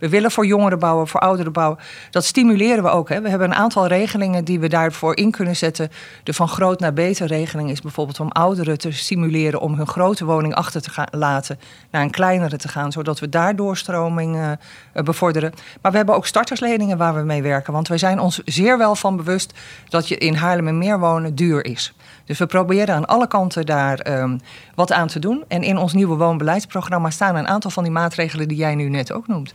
We 0.04 0.10
willen 0.10 0.30
voor 0.30 0.46
jongeren 0.46 0.78
bouwen, 0.78 1.08
voor 1.08 1.20
ouderen 1.20 1.52
bouwen. 1.52 1.78
Dat 2.10 2.24
stimuleren 2.24 2.82
we 2.82 2.88
ook. 2.88 3.08
Hè. 3.08 3.20
We 3.20 3.28
hebben 3.28 3.48
een 3.48 3.56
aantal 3.56 3.86
regelingen 3.86 4.44
die 4.44 4.60
we 4.60 4.68
daarvoor 4.68 5.16
in 5.16 5.30
kunnen 5.30 5.56
zetten. 5.56 5.90
De 6.22 6.32
van 6.32 6.48
groot 6.48 6.80
naar 6.80 6.92
beter 6.92 7.26
regeling 7.26 7.70
is 7.70 7.80
bijvoorbeeld 7.80 8.20
om 8.20 8.28
ouderen 8.28 8.78
te 8.78 8.92
stimuleren 8.92 9.60
om 9.60 9.74
hun 9.74 9.86
grote 9.86 10.24
woning 10.24 10.54
achter 10.54 10.82
te 10.82 11.06
laten 11.10 11.58
naar 11.90 12.02
een 12.02 12.10
kleinere 12.10 12.56
te 12.56 12.68
gaan, 12.68 12.92
zodat 12.92 13.20
we 13.20 13.28
daar 13.28 13.56
doorstroming 13.56 14.36
uh, 14.36 14.52
bevorderen. 15.04 15.52
Maar 15.82 15.90
we 15.90 15.96
hebben 15.96 16.14
ook 16.14 16.26
startersleningen 16.26 16.98
waar 16.98 17.14
we 17.14 17.22
mee 17.22 17.42
werken. 17.42 17.72
Want 17.72 17.88
wij 17.88 17.98
zijn 17.98 18.18
ons 18.18 18.40
zeer 18.44 18.78
wel 18.78 18.94
van 18.94 19.16
bewust 19.16 19.52
dat 19.88 20.08
je 20.08 20.18
in 20.18 20.34
Haarlem 20.34 20.68
en 20.68 20.78
meer 20.78 20.98
wonen 20.98 21.34
duur 21.34 21.64
is. 21.64 21.94
Dus 22.24 22.38
we 22.38 22.46
proberen 22.46 22.94
aan 22.94 23.06
alle 23.06 23.26
kanten 23.26 23.66
daar 23.66 24.20
um, 24.20 24.40
wat 24.74 24.92
aan 24.92 25.08
te 25.08 25.18
doen. 25.18 25.44
En 25.48 25.62
in 25.62 25.76
ons 25.76 25.92
nieuwe 25.92 26.16
woonbeleidsprogramma 26.16 27.10
staan 27.10 27.36
een 27.36 27.48
aantal 27.48 27.70
van 27.70 27.82
die 27.82 27.92
maatregelen 27.92 28.48
die 28.48 28.56
jij 28.56 28.74
nu 28.74 28.88
net 28.88 29.12
ook 29.12 29.26
noemt. 29.26 29.54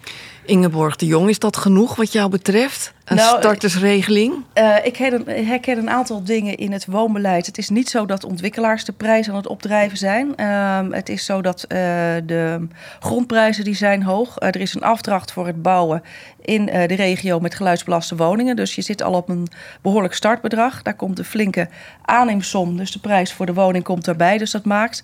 Ingeborg 0.49 0.95
de 0.95 1.05
Jong, 1.05 1.29
is 1.29 1.39
dat 1.39 1.57
genoeg 1.57 1.95
wat 1.95 2.11
jou 2.11 2.29
betreft? 2.29 2.93
Een 3.05 3.15
nou, 3.15 3.39
startersregeling? 3.39 4.33
Uh, 4.53 4.75
ik 4.83 4.97
herken 5.25 5.77
een 5.77 5.89
aantal 5.89 6.23
dingen 6.23 6.57
in 6.57 6.71
het 6.71 6.85
woonbeleid. 6.85 7.45
Het 7.45 7.57
is 7.57 7.69
niet 7.69 7.89
zo 7.89 8.05
dat 8.05 8.23
ontwikkelaars 8.23 8.85
de 8.85 8.91
prijs 8.91 9.29
aan 9.29 9.35
het 9.35 9.47
opdrijven 9.47 9.97
zijn. 9.97 10.33
Uh, 10.37 10.79
het 10.91 11.09
is 11.09 11.25
zo 11.25 11.41
dat 11.41 11.63
uh, 11.63 11.77
de 12.25 12.67
grondprijzen 12.99 13.63
die 13.63 13.75
zijn 13.75 14.03
hoog. 14.03 14.35
Er 14.39 14.61
is 14.61 14.75
een 14.75 14.83
afdracht 14.83 15.31
voor 15.31 15.47
het 15.47 15.61
bouwen 15.61 16.03
in 16.41 16.65
de 16.65 16.95
regio 16.95 17.39
met 17.39 17.55
geluidsbelaste 17.55 18.15
woningen. 18.15 18.55
Dus 18.55 18.75
je 18.75 18.81
zit 18.81 19.03
al 19.03 19.13
op 19.13 19.29
een 19.29 19.47
behoorlijk 19.81 20.13
startbedrag. 20.13 20.81
Daar 20.81 20.95
komt 20.95 21.19
een 21.19 21.25
flinke 21.25 21.69
aanneemsom. 22.01 22.77
Dus 22.77 22.91
de 22.91 22.99
prijs 22.99 23.33
voor 23.33 23.45
de 23.45 23.53
woning 23.53 23.83
komt 23.83 24.05
daarbij. 24.05 24.37
Dus 24.37 24.51
dat 24.51 24.65
maakt 24.65 25.03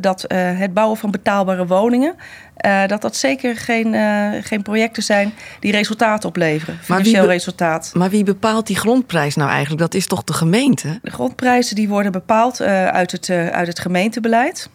dat 0.00 0.24
het 0.28 0.74
bouwen 0.74 0.96
van 0.96 1.10
betaalbare 1.10 1.66
woningen... 1.66 2.14
Uh, 2.60 2.86
dat 2.86 3.02
dat 3.02 3.16
zeker 3.16 3.56
geen, 3.56 3.94
uh, 3.94 4.30
geen 4.40 4.62
projecten 4.62 5.02
zijn 5.02 5.32
die 5.60 5.72
resultaat 5.72 6.24
opleveren, 6.24 6.78
financieel 6.82 7.24
maar 7.24 7.32
resultaat. 7.32 7.90
Maar 7.94 8.10
wie 8.10 8.24
bepaalt 8.24 8.66
die 8.66 8.76
grondprijs 8.76 9.34
nou 9.34 9.50
eigenlijk? 9.50 9.80
Dat 9.80 9.94
is 9.94 10.06
toch 10.06 10.24
de 10.24 10.32
gemeente? 10.32 10.98
De 11.02 11.10
grondprijzen 11.10 11.76
die 11.76 11.88
worden 11.88 12.12
bepaald 12.12 12.60
uh, 12.60 12.86
uit, 12.86 13.12
het, 13.12 13.30
uit 13.30 13.66
het 13.66 13.78
gemeentebeleid, 13.78 14.70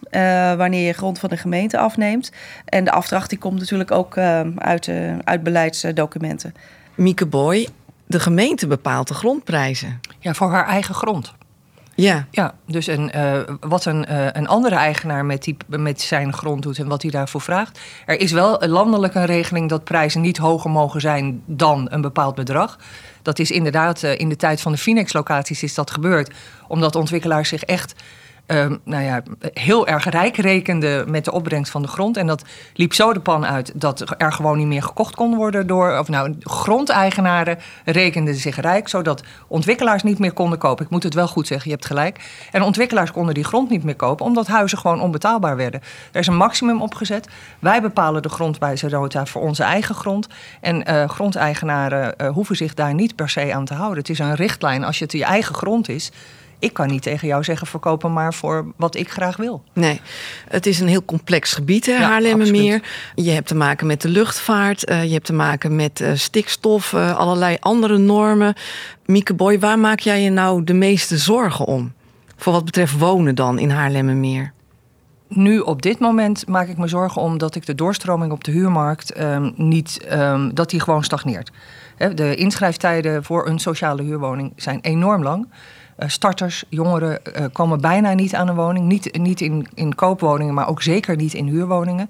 wanneer 0.56 0.86
je 0.86 0.92
grond 0.92 1.18
van 1.18 1.28
de 1.28 1.36
gemeente 1.36 1.78
afneemt. 1.78 2.32
En 2.64 2.84
de 2.84 2.90
afdracht 2.90 3.30
die 3.30 3.38
komt 3.38 3.58
natuurlijk 3.58 3.90
ook 3.90 4.18
uit, 4.56 4.90
uit 5.24 5.42
beleidsdocumenten. 5.42 6.54
Mieke 6.94 7.26
Boy, 7.26 7.68
de 8.06 8.20
gemeente 8.20 8.66
bepaalt 8.66 9.08
de 9.08 9.14
grondprijzen. 9.14 10.00
Ja, 10.18 10.34
voor 10.34 10.50
haar 10.50 10.66
eigen 10.66 10.94
grond. 10.94 11.32
Ja. 12.00 12.26
Ja, 12.30 12.54
dus 12.66 12.86
een, 12.86 13.12
uh, 13.16 13.40
wat 13.60 13.84
een, 13.84 14.06
uh, 14.10 14.26
een 14.32 14.48
andere 14.48 14.74
eigenaar 14.74 15.24
met, 15.24 15.44
die, 15.44 15.56
met 15.66 16.00
zijn 16.00 16.32
grond 16.32 16.62
doet 16.62 16.78
en 16.78 16.88
wat 16.88 17.02
hij 17.02 17.10
daarvoor 17.10 17.40
vraagt. 17.40 17.80
Er 18.06 18.20
is 18.20 18.32
wel 18.32 18.66
landelijk 18.66 19.14
een 19.14 19.26
regeling 19.26 19.68
dat 19.68 19.84
prijzen 19.84 20.20
niet 20.20 20.36
hoger 20.36 20.70
mogen 20.70 21.00
zijn 21.00 21.42
dan 21.46 21.86
een 21.90 22.00
bepaald 22.00 22.34
bedrag. 22.34 22.78
Dat 23.22 23.38
is 23.38 23.50
inderdaad 23.50 24.02
uh, 24.02 24.18
in 24.18 24.28
de 24.28 24.36
tijd 24.36 24.60
van 24.60 24.72
de 24.72 24.78
Finex-locaties 24.78 25.62
is 25.62 25.74
dat 25.74 25.90
gebeurd. 25.90 26.34
Omdat 26.68 26.96
ontwikkelaars 26.96 27.48
zich 27.48 27.62
echt 27.62 27.94
uh, 28.50 28.70
nou 28.84 29.04
ja, 29.04 29.22
heel 29.40 29.86
erg 29.86 30.04
rijk 30.04 30.36
rekende 30.36 31.04
met 31.08 31.24
de 31.24 31.32
opbrengst 31.32 31.72
van 31.72 31.82
de 31.82 31.88
grond. 31.88 32.16
En 32.16 32.26
dat 32.26 32.44
liep 32.74 32.92
zo 32.94 33.12
de 33.12 33.20
pan 33.20 33.46
uit 33.46 33.72
dat 33.74 34.14
er 34.18 34.32
gewoon 34.32 34.58
niet 34.58 34.66
meer 34.66 34.82
gekocht 34.82 35.14
kon 35.14 35.34
worden 35.36 35.66
door. 35.66 35.98
Of 35.98 36.08
nou, 36.08 36.34
grondeigenaren 36.40 37.58
rekenden 37.84 38.34
zich 38.34 38.60
rijk, 38.60 38.88
zodat 38.88 39.22
ontwikkelaars 39.48 40.02
niet 40.02 40.18
meer 40.18 40.32
konden 40.32 40.58
kopen. 40.58 40.84
Ik 40.84 40.90
moet 40.90 41.02
het 41.02 41.14
wel 41.14 41.28
goed 41.28 41.46
zeggen, 41.46 41.70
je 41.70 41.74
hebt 41.74 41.86
gelijk. 41.86 42.46
En 42.50 42.62
ontwikkelaars 42.62 43.12
konden 43.12 43.34
die 43.34 43.44
grond 43.44 43.70
niet 43.70 43.84
meer 43.84 43.96
kopen, 43.96 44.26
omdat 44.26 44.46
huizen 44.46 44.78
gewoon 44.78 45.00
onbetaalbaar 45.00 45.56
werden. 45.56 45.80
Er 46.12 46.20
is 46.20 46.26
een 46.26 46.36
maximum 46.36 46.82
opgezet. 46.82 47.28
Wij 47.58 47.82
bepalen 47.82 48.22
de 48.22 48.28
grondwijze 48.28 49.08
voor 49.24 49.42
onze 49.42 49.62
eigen 49.62 49.94
grond. 49.94 50.28
En 50.60 50.90
uh, 50.90 51.08
grondeigenaren 51.08 52.14
uh, 52.16 52.28
hoeven 52.28 52.56
zich 52.56 52.74
daar 52.74 52.94
niet 52.94 53.16
per 53.16 53.28
se 53.28 53.54
aan 53.54 53.64
te 53.64 53.74
houden. 53.74 53.98
Het 53.98 54.08
is 54.08 54.18
een 54.18 54.34
richtlijn. 54.34 54.84
Als 54.84 54.98
je 54.98 55.04
het 55.04 55.12
je 55.12 55.24
eigen 55.24 55.54
grond 55.54 55.88
is 55.88 56.10
ik 56.60 56.72
kan 56.72 56.88
niet 56.88 57.02
tegen 57.02 57.28
jou 57.28 57.44
zeggen 57.44 57.66
verkopen 57.66 58.12
maar 58.12 58.34
voor 58.34 58.72
wat 58.76 58.96
ik 58.96 59.10
graag 59.10 59.36
wil. 59.36 59.64
Nee, 59.72 60.00
het 60.48 60.66
is 60.66 60.80
een 60.80 60.88
heel 60.88 61.04
complex 61.04 61.52
gebied, 61.52 61.86
hè, 61.86 61.92
ja, 61.92 62.08
Haarlemmermeer. 62.08 62.82
Je 63.14 63.30
hebt 63.30 63.46
te 63.46 63.54
maken 63.54 63.86
met 63.86 64.02
de 64.02 64.08
luchtvaart, 64.08 64.90
uh, 64.90 65.04
je 65.04 65.12
hebt 65.12 65.26
te 65.26 65.32
maken 65.32 65.76
met 65.76 66.00
uh, 66.00 66.10
stikstof, 66.14 66.92
uh, 66.92 67.16
allerlei 67.16 67.56
andere 67.60 67.98
normen. 67.98 68.54
Mieke 69.06 69.34
Boy, 69.34 69.58
waar 69.58 69.78
maak 69.78 70.00
jij 70.00 70.22
je 70.22 70.30
nou 70.30 70.64
de 70.64 70.74
meeste 70.74 71.18
zorgen 71.18 71.64
om? 71.64 71.92
Voor 72.36 72.52
wat 72.52 72.64
betreft 72.64 72.98
wonen 72.98 73.34
dan 73.34 73.58
in 73.58 73.70
Haarlemmermeer? 73.70 74.52
Nu 75.28 75.58
op 75.58 75.82
dit 75.82 75.98
moment 75.98 76.48
maak 76.48 76.68
ik 76.68 76.76
me 76.76 76.88
zorgen 76.88 77.22
om 77.22 77.38
dat 77.38 77.54
ik 77.54 77.66
de 77.66 77.74
doorstroming 77.74 78.32
op 78.32 78.44
de 78.44 78.50
huurmarkt 78.50 79.20
um, 79.20 79.52
niet, 79.56 80.06
um, 80.12 80.54
dat 80.54 80.70
die 80.70 80.80
gewoon 80.80 81.04
stagneert. 81.04 81.50
De 82.14 82.34
inschrijftijden 82.34 83.24
voor 83.24 83.46
een 83.46 83.58
sociale 83.58 84.02
huurwoning 84.02 84.52
zijn 84.56 84.78
enorm 84.80 85.22
lang. 85.22 85.48
Uh, 86.02 86.08
starters, 86.08 86.64
jongeren 86.68 87.20
uh, 87.24 87.44
komen 87.52 87.80
bijna 87.80 88.12
niet 88.12 88.34
aan 88.34 88.48
een 88.48 88.54
woning. 88.54 88.86
Niet, 88.86 89.18
niet 89.18 89.40
in, 89.40 89.66
in 89.74 89.94
koopwoningen, 89.94 90.54
maar 90.54 90.68
ook 90.68 90.82
zeker 90.82 91.16
niet 91.16 91.34
in 91.34 91.46
huurwoningen. 91.46 92.08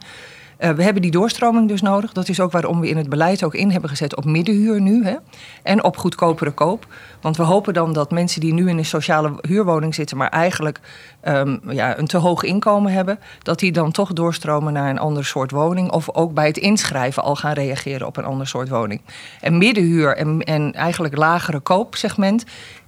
Uh, 0.60 0.70
we 0.70 0.82
hebben 0.82 1.02
die 1.02 1.10
doorstroming 1.10 1.68
dus 1.68 1.80
nodig. 1.80 2.12
Dat 2.12 2.28
is 2.28 2.40
ook 2.40 2.52
waarom 2.52 2.80
we 2.80 2.88
in 2.88 2.96
het 2.96 3.08
beleid 3.08 3.44
ook 3.44 3.54
in 3.54 3.70
hebben 3.70 3.90
gezet 3.90 4.16
op 4.16 4.24
middenhuur 4.24 4.80
nu. 4.80 5.04
Hè? 5.04 5.16
En 5.62 5.84
op 5.84 5.96
goedkopere 5.96 6.50
koop. 6.50 6.86
Want 7.20 7.36
we 7.36 7.42
hopen 7.42 7.74
dan 7.74 7.92
dat 7.92 8.10
mensen 8.10 8.40
die 8.40 8.52
nu 8.52 8.68
in 8.68 8.78
een 8.78 8.84
sociale 8.84 9.32
huurwoning 9.40 9.94
zitten, 9.94 10.16
maar 10.16 10.28
eigenlijk 10.28 10.80
um, 11.24 11.60
ja, 11.68 11.98
een 11.98 12.06
te 12.06 12.16
hoog 12.16 12.42
inkomen 12.42 12.92
hebben, 12.92 13.18
dat 13.42 13.58
die 13.58 13.72
dan 13.72 13.90
toch 13.90 14.12
doorstromen 14.12 14.72
naar 14.72 14.90
een 14.90 14.98
ander 14.98 15.24
soort 15.24 15.50
woning. 15.50 15.90
Of 15.90 16.14
ook 16.14 16.34
bij 16.34 16.46
het 16.46 16.58
inschrijven 16.58 17.22
al 17.22 17.36
gaan 17.36 17.52
reageren 17.52 18.06
op 18.06 18.16
een 18.16 18.24
ander 18.24 18.46
soort 18.46 18.68
woning. 18.68 19.00
En 19.40 19.58
middenhuur 19.58 20.16
en, 20.16 20.40
en 20.40 20.72
eigenlijk 20.72 21.16
lagere 21.16 21.60
koopsegment 21.60 22.44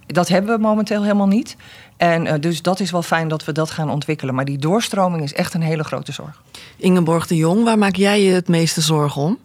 dat 0.07 0.27
hebben 0.27 0.55
we 0.55 0.61
momenteel 0.61 1.01
helemaal 1.01 1.27
niet. 1.27 1.55
En 1.97 2.25
uh, 2.25 2.33
dus 2.39 2.61
dat 2.61 2.79
is 2.79 2.91
wel 2.91 3.03
fijn 3.03 3.27
dat 3.27 3.45
we 3.45 3.51
dat 3.51 3.71
gaan 3.71 3.89
ontwikkelen. 3.89 4.35
Maar 4.35 4.45
die 4.45 4.57
doorstroming 4.57 5.23
is 5.23 5.33
echt 5.33 5.53
een 5.53 5.61
hele 5.61 5.83
grote 5.83 6.11
zorg. 6.11 6.41
Ingeborg 6.77 7.27
de 7.27 7.35
Jong, 7.35 7.63
waar 7.63 7.77
maak 7.77 7.95
jij 7.95 8.23
je 8.23 8.31
het 8.31 8.47
meeste 8.47 8.81
zorgen 8.81 9.21
om? 9.21 9.39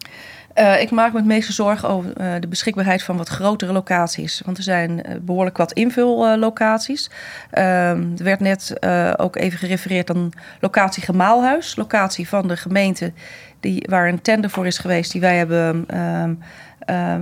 Uh, 0.55 0.81
ik 0.81 0.91
maak 0.91 1.11
me 1.11 1.17
het 1.17 1.27
meeste 1.27 1.53
zorgen 1.53 1.89
over 1.89 2.09
uh, 2.21 2.33
de 2.39 2.47
beschikbaarheid 2.47 3.03
van 3.03 3.17
wat 3.17 3.27
grotere 3.29 3.73
locaties. 3.73 4.41
Want 4.45 4.57
er 4.57 4.63
zijn 4.63 5.21
behoorlijk 5.21 5.57
wat 5.57 5.71
invullocaties. 5.71 7.09
er 7.49 8.23
werd 8.23 8.39
net 8.39 8.75
ook 9.19 9.35
even 9.35 9.59
gerefereerd 9.59 10.09
aan 10.09 10.29
locatie 10.59 11.03
Gemaalhuis. 11.03 11.75
Locatie 11.75 12.27
van 12.27 12.47
de 12.47 12.57
gemeente 12.57 13.13
die, 13.59 13.85
waar 13.89 14.07
een 14.07 14.21
tender 14.21 14.49
voor 14.49 14.65
is 14.65 14.77
geweest 14.77 15.11
die 15.11 15.21
wij 15.21 15.37
hebben 15.37 15.85
uh, 15.93 16.23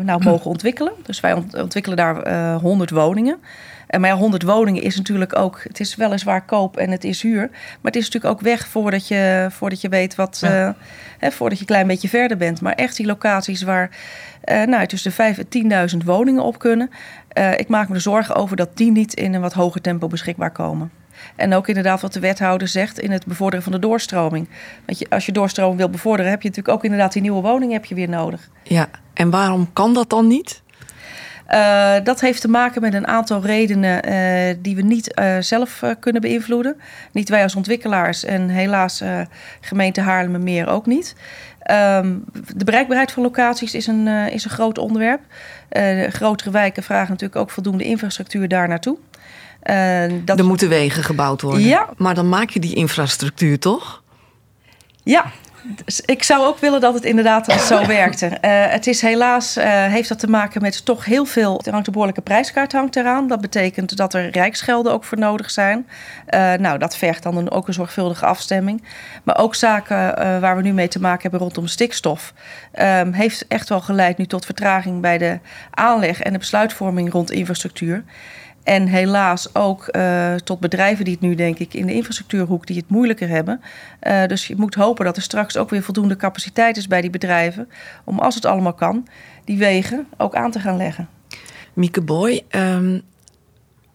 nou, 0.04 0.24
mogen 0.24 0.50
ontwikkelen. 0.50 0.94
Dus 1.04 1.20
wij 1.20 1.34
ontwikkelen 1.34 1.98
daar 1.98 2.28
uh, 2.28 2.54
eh, 2.54 2.62
100 2.62 2.90
woningen. 2.90 3.38
En 3.88 4.02
maar 4.02 4.10
ja, 4.10 4.16
100 4.16 4.44
woningen 4.44 4.82
is 4.82 4.96
natuurlijk 4.96 5.36
ook, 5.36 5.64
het 5.64 5.80
is 5.80 5.96
weliswaar 5.96 6.46
koop 6.46 6.78
en 6.78 6.92
het 6.92 7.04
is 7.04 7.22
huur. 7.22 7.50
Maar 7.50 7.92
het 7.92 7.96
is 7.96 8.06
natuurlijk 8.06 8.34
ook 8.34 8.42
weg 8.42 8.68
voordat 8.68 9.08
je, 9.08 9.48
voordat 9.50 9.82
je 9.82 9.90
weet 9.90 10.16
wat, 10.16 10.38
ja. 10.42 10.68
uh, 10.68 10.74
hè, 11.18 11.32
voordat 11.32 11.58
je 11.58 11.64
een 11.64 11.70
klein 11.70 11.88
beetje 11.88 12.10
verder 12.10 12.38
bent. 12.38 12.62
Maar 12.62 12.74
echt 12.74 12.98
die 12.98 13.06
locaties 13.06 13.62
waar 13.62 13.90
uh, 14.46 14.64
nou, 14.64 14.88
tussen 14.88 15.10
de 15.10 15.16
5 15.16 15.38
en 15.38 15.90
10.000 16.00 16.06
woningen 16.06 16.44
op 16.44 16.60
kunnen. 16.60 16.90
Uh, 17.38 17.60
ik 17.60 17.68
maak 17.68 17.90
me 17.90 17.96
er 17.96 18.02
zorgen 18.02 18.36
over 18.36 18.56
dat 18.56 18.78
die 18.78 18.92
niet 18.92 19.14
in 19.14 19.34
een 19.34 19.42
wat 19.42 19.54
hoger 19.54 19.82
tempo 19.82 20.08
beschikbaar 20.08 20.52
komen. 20.52 20.92
En 21.36 21.54
ook 21.54 21.68
inderdaad 21.68 22.02
wat 22.02 22.14
de 22.14 22.20
wethouder 22.20 22.68
zegt 22.68 23.00
in 23.00 23.12
het 23.12 23.26
bevorderen 23.26 23.64
van 23.64 23.72
de 23.72 23.80
doorstroming. 23.80 24.50
Want 24.86 25.00
je, 25.00 25.06
als 25.10 25.26
je 25.26 25.32
doorstroming 25.32 25.78
wil 25.78 25.90
bevorderen, 25.90 26.32
heb 26.32 26.42
je 26.42 26.48
natuurlijk 26.48 26.76
ook 26.78 26.84
inderdaad 26.84 27.14
die 27.14 27.22
nieuwe 27.22 27.42
woning 27.42 27.72
heb 27.72 27.86
je 27.86 27.96
weer 27.96 28.10
nodig. 28.10 28.50
Ja, 28.64 28.90
en 29.14 29.30
waarom 29.30 29.74
kan 29.74 29.94
dat 29.94 30.10
dan 30.10 30.28
niet? 30.28 30.62
Uh, 31.52 31.94
dat 32.04 32.22
heeft 32.22 32.42
te 32.42 32.48
maken 32.48 32.82
met 32.82 32.94
een 32.94 33.08
aantal 33.08 33.42
redenen 33.42 34.10
uh, 34.10 34.56
die 34.62 34.76
we 34.76 34.82
niet 34.82 35.20
uh, 35.20 35.38
zelf 35.40 35.84
kunnen 36.00 36.22
beïnvloeden. 36.22 36.80
Niet 37.12 37.30
wij 37.30 37.44
als 37.44 37.56
ontwikkelaars 37.56 38.24
en 38.24 38.50
helaas 38.50 39.04
gemeente 39.62 40.02
Haarlemmermeer 40.02 40.68
ook 40.68 40.86
niet. 40.86 41.16
Um, 41.72 42.24
de 42.56 42.66
bereikbaarheid 42.66 43.12
van 43.12 43.24
locaties 43.24 43.74
is 43.74 43.88
een, 43.88 44.08
is 44.08 44.44
een 44.44 44.50
groot 44.50 44.78
onderwerp. 44.78 45.22
grotere 46.10 46.52
wijken 46.52 46.84
vragen 46.84 47.10
natuurlijk 47.10 47.40
ook 47.40 47.50
voldoende 47.50 47.84
infrastructuur 47.84 48.48
daar 48.48 48.68
naartoe. 48.68 48.98
Dat... 50.26 50.40
Er 50.40 50.46
moeten 50.46 50.70
wegen 50.70 51.04
gebouwd 51.04 51.42
worden. 51.42 51.62
Ja. 51.62 51.90
Maar 51.98 52.16
dan 52.16 52.30
maak 52.30 52.50
je 52.50 52.60
die 52.60 52.76
infrastructuur 52.76 53.60
toch? 53.60 54.04
Ja, 55.04 55.32
dus 55.86 56.02
ik 56.02 56.24
zou 56.24 56.46
ook 56.46 56.58
willen 56.58 56.82
dat 56.82 56.94
het 56.94 57.04
inderdaad 57.04 57.52
zo 57.72 57.86
werkte. 57.86 58.26
Uh, 58.26 58.32
het 58.42 58.88
is 58.88 59.02
helaas, 59.02 59.58
uh, 59.58 59.66
heeft 59.66 60.10
dat 60.10 60.20
te 60.20 60.30
maken 60.30 60.62
met 60.62 60.86
toch 60.86 61.06
heel 61.06 61.26
veel. 61.26 61.62
Er 61.64 61.72
hangt 61.72 61.86
een 61.88 61.92
behoorlijke 61.92 62.22
prijskaart 62.22 62.72
hangt 62.72 62.96
eraan. 62.96 63.28
Dat 63.28 63.42
betekent 63.42 63.98
dat 63.98 64.14
er 64.14 64.30
rijksgelden 64.30 64.92
ook 64.92 65.04
voor 65.04 65.18
nodig 65.18 65.52
zijn. 65.52 65.88
Uh, 66.30 66.54
nou, 66.54 66.78
dat 66.78 66.98
vergt 66.98 67.24
dan 67.24 67.38
een, 67.38 67.52
ook 67.52 67.68
een 67.68 67.74
zorgvuldige 67.74 68.26
afstemming. 68.26 68.84
Maar 69.24 69.38
ook 69.38 69.56
zaken 69.56 70.16
waar 70.42 70.56
we 70.56 70.62
nu 70.62 70.74
mee 70.74 70.88
te 70.88 71.00
maken 71.00 71.22
hebben 71.22 71.40
rondom 71.40 71.68
stikstof. 71.68 72.34
Um, 72.80 73.14
heeft 73.14 73.48
echt 73.48 73.70
wel 73.70 73.82
geleid 73.82 74.18
nu 74.18 74.26
tot 74.26 74.46
vertraging 74.46 75.02
bij 75.02 75.18
de 75.18 75.40
aanleg 75.72 76.22
en 76.22 76.32
de 76.32 76.40
besluitvorming 76.40 77.12
rond 77.12 77.32
infrastructuur. 77.32 78.04
En 78.68 78.88
helaas 78.88 79.56
ook 79.56 79.90
uh, 79.92 80.36
tot 80.36 80.60
bedrijven 80.60 81.06
die 81.06 81.14
het 81.14 81.22
nu, 81.22 81.36
denk 81.36 81.60
ik, 81.60 81.74
in 81.74 81.86
de 81.86 81.94
infrastructuurhoek 81.94 82.68
die 82.68 82.78
het 82.78 82.90
moeilijker 82.90 83.30
hebben. 83.30 83.62
Uh, 84.02 84.26
dus 84.26 84.48
je 84.48 84.56
moet 84.56 84.76
hopen 84.76 85.06
dat 85.06 85.16
er 85.16 85.22
straks 85.22 85.58
ook 85.58 85.70
weer 85.70 85.84
voldoende 85.84 86.16
capaciteit 86.16 86.78
is 86.78 86.88
bij 86.88 87.02
die 87.02 87.10
bedrijven. 87.10 87.70
Om 88.04 88.20
als 88.20 88.36
het 88.36 88.46
allemaal 88.46 88.74
kan, 88.74 89.08
die 89.44 89.58
wegen 89.58 90.08
ook 90.18 90.36
aan 90.36 90.52
te 90.52 90.60
gaan 90.60 90.78
leggen. 90.78 91.10
Mieke 91.74 92.02
Boy, 92.02 92.44
um, 92.52 93.02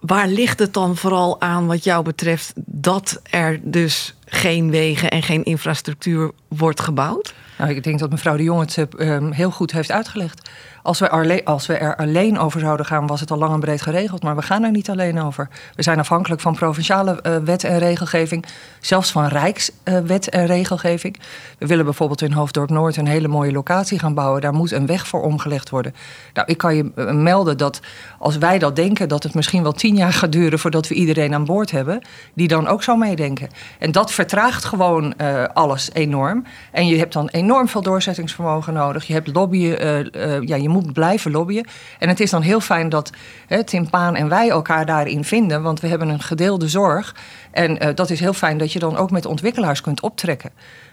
waar 0.01 0.29
ligt 0.29 0.59
het 0.59 0.75
dan 0.75 0.97
vooral 0.97 1.41
aan 1.41 1.67
wat 1.67 1.85
jou 1.85 2.05
betreft 2.05 2.53
dat 2.57 3.21
er 3.31 3.61
dus 3.63 4.15
geen 4.35 4.71
wegen 4.71 5.11
en 5.11 5.23
geen 5.23 5.45
infrastructuur 5.45 6.31
wordt 6.49 6.81
gebouwd? 6.81 7.35
Nou, 7.59 7.71
ik 7.71 7.85
denk 7.85 7.99
dat 7.99 8.11
mevrouw 8.11 8.37
de 8.37 8.43
Jong 8.43 8.61
het 8.61 8.87
uh, 8.97 9.31
heel 9.31 9.51
goed 9.51 9.73
heeft 9.73 9.91
uitgelegd. 9.91 10.51
Als 10.83 10.99
we, 10.99 11.45
als 11.45 11.67
we 11.67 11.75
er 11.75 11.97
alleen 11.97 12.39
over 12.39 12.61
zouden 12.61 12.87
gaan, 12.87 13.07
was 13.07 13.21
het 13.21 13.31
al 13.31 13.39
lang 13.39 13.53
en 13.53 13.61
breed 13.61 13.83
geregeld. 13.83 14.23
Maar 14.23 14.37
we 14.37 14.43
gaan 14.43 14.63
er 14.63 14.71
niet 14.71 14.91
alleen 14.91 15.21
over. 15.21 15.49
We 15.75 15.83
zijn 15.83 15.99
afhankelijk 15.99 16.41
van 16.41 16.55
provinciale 16.55 17.19
uh, 17.23 17.37
wet 17.37 17.65
en 17.65 17.79
regelgeving. 17.79 18.45
Zelfs 18.81 19.11
van 19.11 19.27
Rijkswet 19.27 20.35
uh, 20.35 20.41
en 20.41 20.47
regelgeving. 20.47 21.19
We 21.59 21.67
willen 21.67 21.85
bijvoorbeeld 21.85 22.23
in 22.23 22.33
Hoofddorp 22.33 22.71
Noord 22.71 22.97
een 22.97 23.07
hele 23.07 23.29
mooie 23.29 23.53
locatie 23.53 23.99
gaan 23.99 24.15
bouwen. 24.15 24.41
Daar 24.41 24.53
moet 24.53 24.73
een 24.73 24.87
weg 24.87 25.07
voor 25.07 25.23
omgelegd 25.23 25.71
worden. 25.71 25.95
Nou, 26.35 26.47
ik 26.51 26.59
kan 26.59 26.77
je 26.77 26.85
melden 27.13 27.57
dat 27.57 27.81
als 28.19 28.39
wij 28.39 28.59
dat 28.59 28.77
denken, 28.77 29.09
dat 29.09 29.23
het 29.23 29.35
misschien 29.35 29.63
wel 29.63 29.73
tien 29.73 29.97
jaar 29.97 30.13
gaat 30.13 30.33
duren 30.33 30.59
voordat 30.59 30.89
we 30.89 30.95
iedereen 30.95 31.35
aan 31.35 31.45
boord 31.45 31.71
hebben. 31.71 32.03
Die 32.35 32.49
dan 32.49 32.67
ook 32.67 32.83
zo 32.83 32.97
meedenken. 32.97 33.49
En 33.79 33.93
dat 33.93 34.13
vertraagt 34.23 34.65
gewoon 34.65 35.15
uh, 35.17 35.45
alles 35.53 35.91
enorm. 35.93 36.45
En 36.71 36.87
je 36.87 36.99
hebt 36.99 37.13
dan 37.13 37.29
enorm 37.29 37.69
veel 37.69 37.83
doorzettingsvermogen 37.83 38.73
nodig. 38.73 39.07
Je 39.07 39.13
hebt 39.13 39.35
lobbyen, 39.35 40.11
ja, 40.47 40.57
je 40.57 40.69
moet 40.69 40.93
blijven 40.93 41.31
lobbyen. 41.31 41.67
En 41.99 42.09
het 42.09 42.21
is 42.21 42.31
dan 42.31 42.43
heel 42.43 42.61
fijn 42.61 42.89
dat 42.89 43.11
hè, 43.47 43.65
Tim 43.65 43.91
Paan 43.91 44.17
en 44.17 44.29
wij 44.29 44.49
elkaar 44.49 44.87
daarin 44.87 45.25
vinden, 45.25 45.63
want 45.63 45.81
we 45.81 45.89
hebben 45.89 46.09
een 46.09 46.23
gedeelde 46.23 46.69
zorg. 46.69 47.15
En 47.51 47.95
dat 47.95 48.11
is 48.11 48.21
heel 48.21 48.33
fijn 48.33 48.59
dat 48.59 48.73
je 48.73 48.79
dan 48.79 48.97
ook 48.97 49.11
met 49.11 49.27
ontwikkelaars 49.27 49.81
kunt 49.81 50.01
optrekken. 50.01 50.51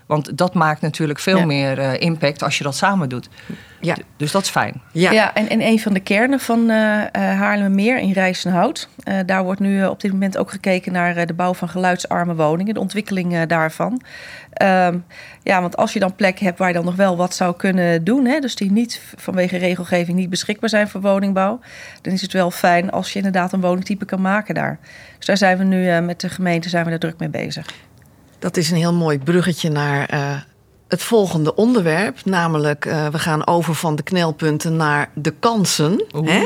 Want 0.10 0.38
dat 0.38 0.54
maakt 0.54 0.82
natuurlijk 0.82 1.20
veel 1.20 1.38
ja. 1.38 1.46
meer 1.46 1.80
uh, 1.80 2.00
impact 2.00 2.44
als 2.44 2.58
je 2.58 2.64
dat 2.64 2.76
samen 2.76 3.10
doet. 3.10 3.30
Ja. 3.80 3.96
Dus 4.18 4.32
dat 4.32 4.42
is 4.42 4.50
fijn. 4.50 4.82
Ja, 4.92 5.12
ja 5.12 5.34
en, 5.34 5.50
en 5.50 5.62
een 5.62 5.80
van 5.80 5.94
de 5.94 6.00
kernen 6.00 6.40
van 6.40 6.60
uh, 6.70 6.76
Haarlemmermeer 7.12 7.98
in 7.98 8.12
Rijsenhout. 8.12 8.90
Uh, 9.04 9.20
daar 9.26 9.44
wordt 9.44 9.60
nu 9.60 9.86
op 9.86 10.02
dit 10.02 10.12
moment 10.12 10.38
ook 10.38 10.52
gekeken 10.52 10.92
naar 10.92 11.26
de 11.26 11.34
bouw 11.34 11.54
van 11.54 11.70
geluidsarme 11.70 12.36
woningen, 12.36 12.74
de 12.74 12.80
ontwikkeling 12.80 13.44
daarvan. 13.44 14.02
Um, 14.64 15.06
ja, 15.44 15.62
want 15.62 15.78
als 15.78 15.94
je 15.94 16.00
dan 16.00 16.16
plekken 16.16 16.46
hebt 16.46 16.58
waar 16.58 16.68
je 16.68 16.74
dan 16.74 16.86
nog 16.86 16.96
wel 16.96 17.18
wat 17.18 17.34
zou 17.34 17.56
kunnen 17.56 18.04
doen, 18.04 18.26
hè, 18.26 18.40
dus 18.40 18.56
die 18.56 18.72
niet 18.72 19.02
vanwege 19.16 19.58
regelgeving 19.58 20.18
niet 20.18 20.30
beschikbaar 20.30 20.70
zijn 20.70 20.88
voor 20.88 21.02
woningbouw, 21.02 21.60
dan 22.02 22.14
is 22.14 22.22
het 22.22 22.34
wel 22.34 22.52
fijn 22.52 22.92
als 22.92 23.12
je 23.12 23.18
inderdaad 23.18 23.54
een 23.54 23.62
woningtype 23.62 24.06
kan 24.06 24.22
maken 24.22 24.56
daar. 24.56 24.80
Dus 25.18 25.26
daar 25.26 25.38
zijn 25.38 25.58
we 25.58 25.64
nu 25.64 26.02
met 26.02 26.22
de 26.22 26.30
gemeente 26.30 26.70
zijn 26.70 26.84
we 26.84 26.90
daar 26.90 27.00
druk 27.00 27.20
mee 27.20 27.30
bezig. 27.30 27.66
Dat 28.40 28.58
is 28.58 28.72
een 28.72 28.78
heel 28.78 28.94
mooi 28.94 29.20
bruggetje 29.20 29.70
naar 29.70 30.10
het 30.90 31.04
volgende 31.04 31.56
onderwerp. 31.56 32.18
Namelijk, 32.26 32.86
uh, 32.86 33.08
we 33.08 33.20
gaan 33.20 33.48
over 33.48 33.76
van 33.76 33.96
de 33.96 34.04
knelpunten 34.04 34.76
naar 34.76 35.10
de 35.14 35.34
kansen. 35.40 36.04
Hè? 36.24 36.46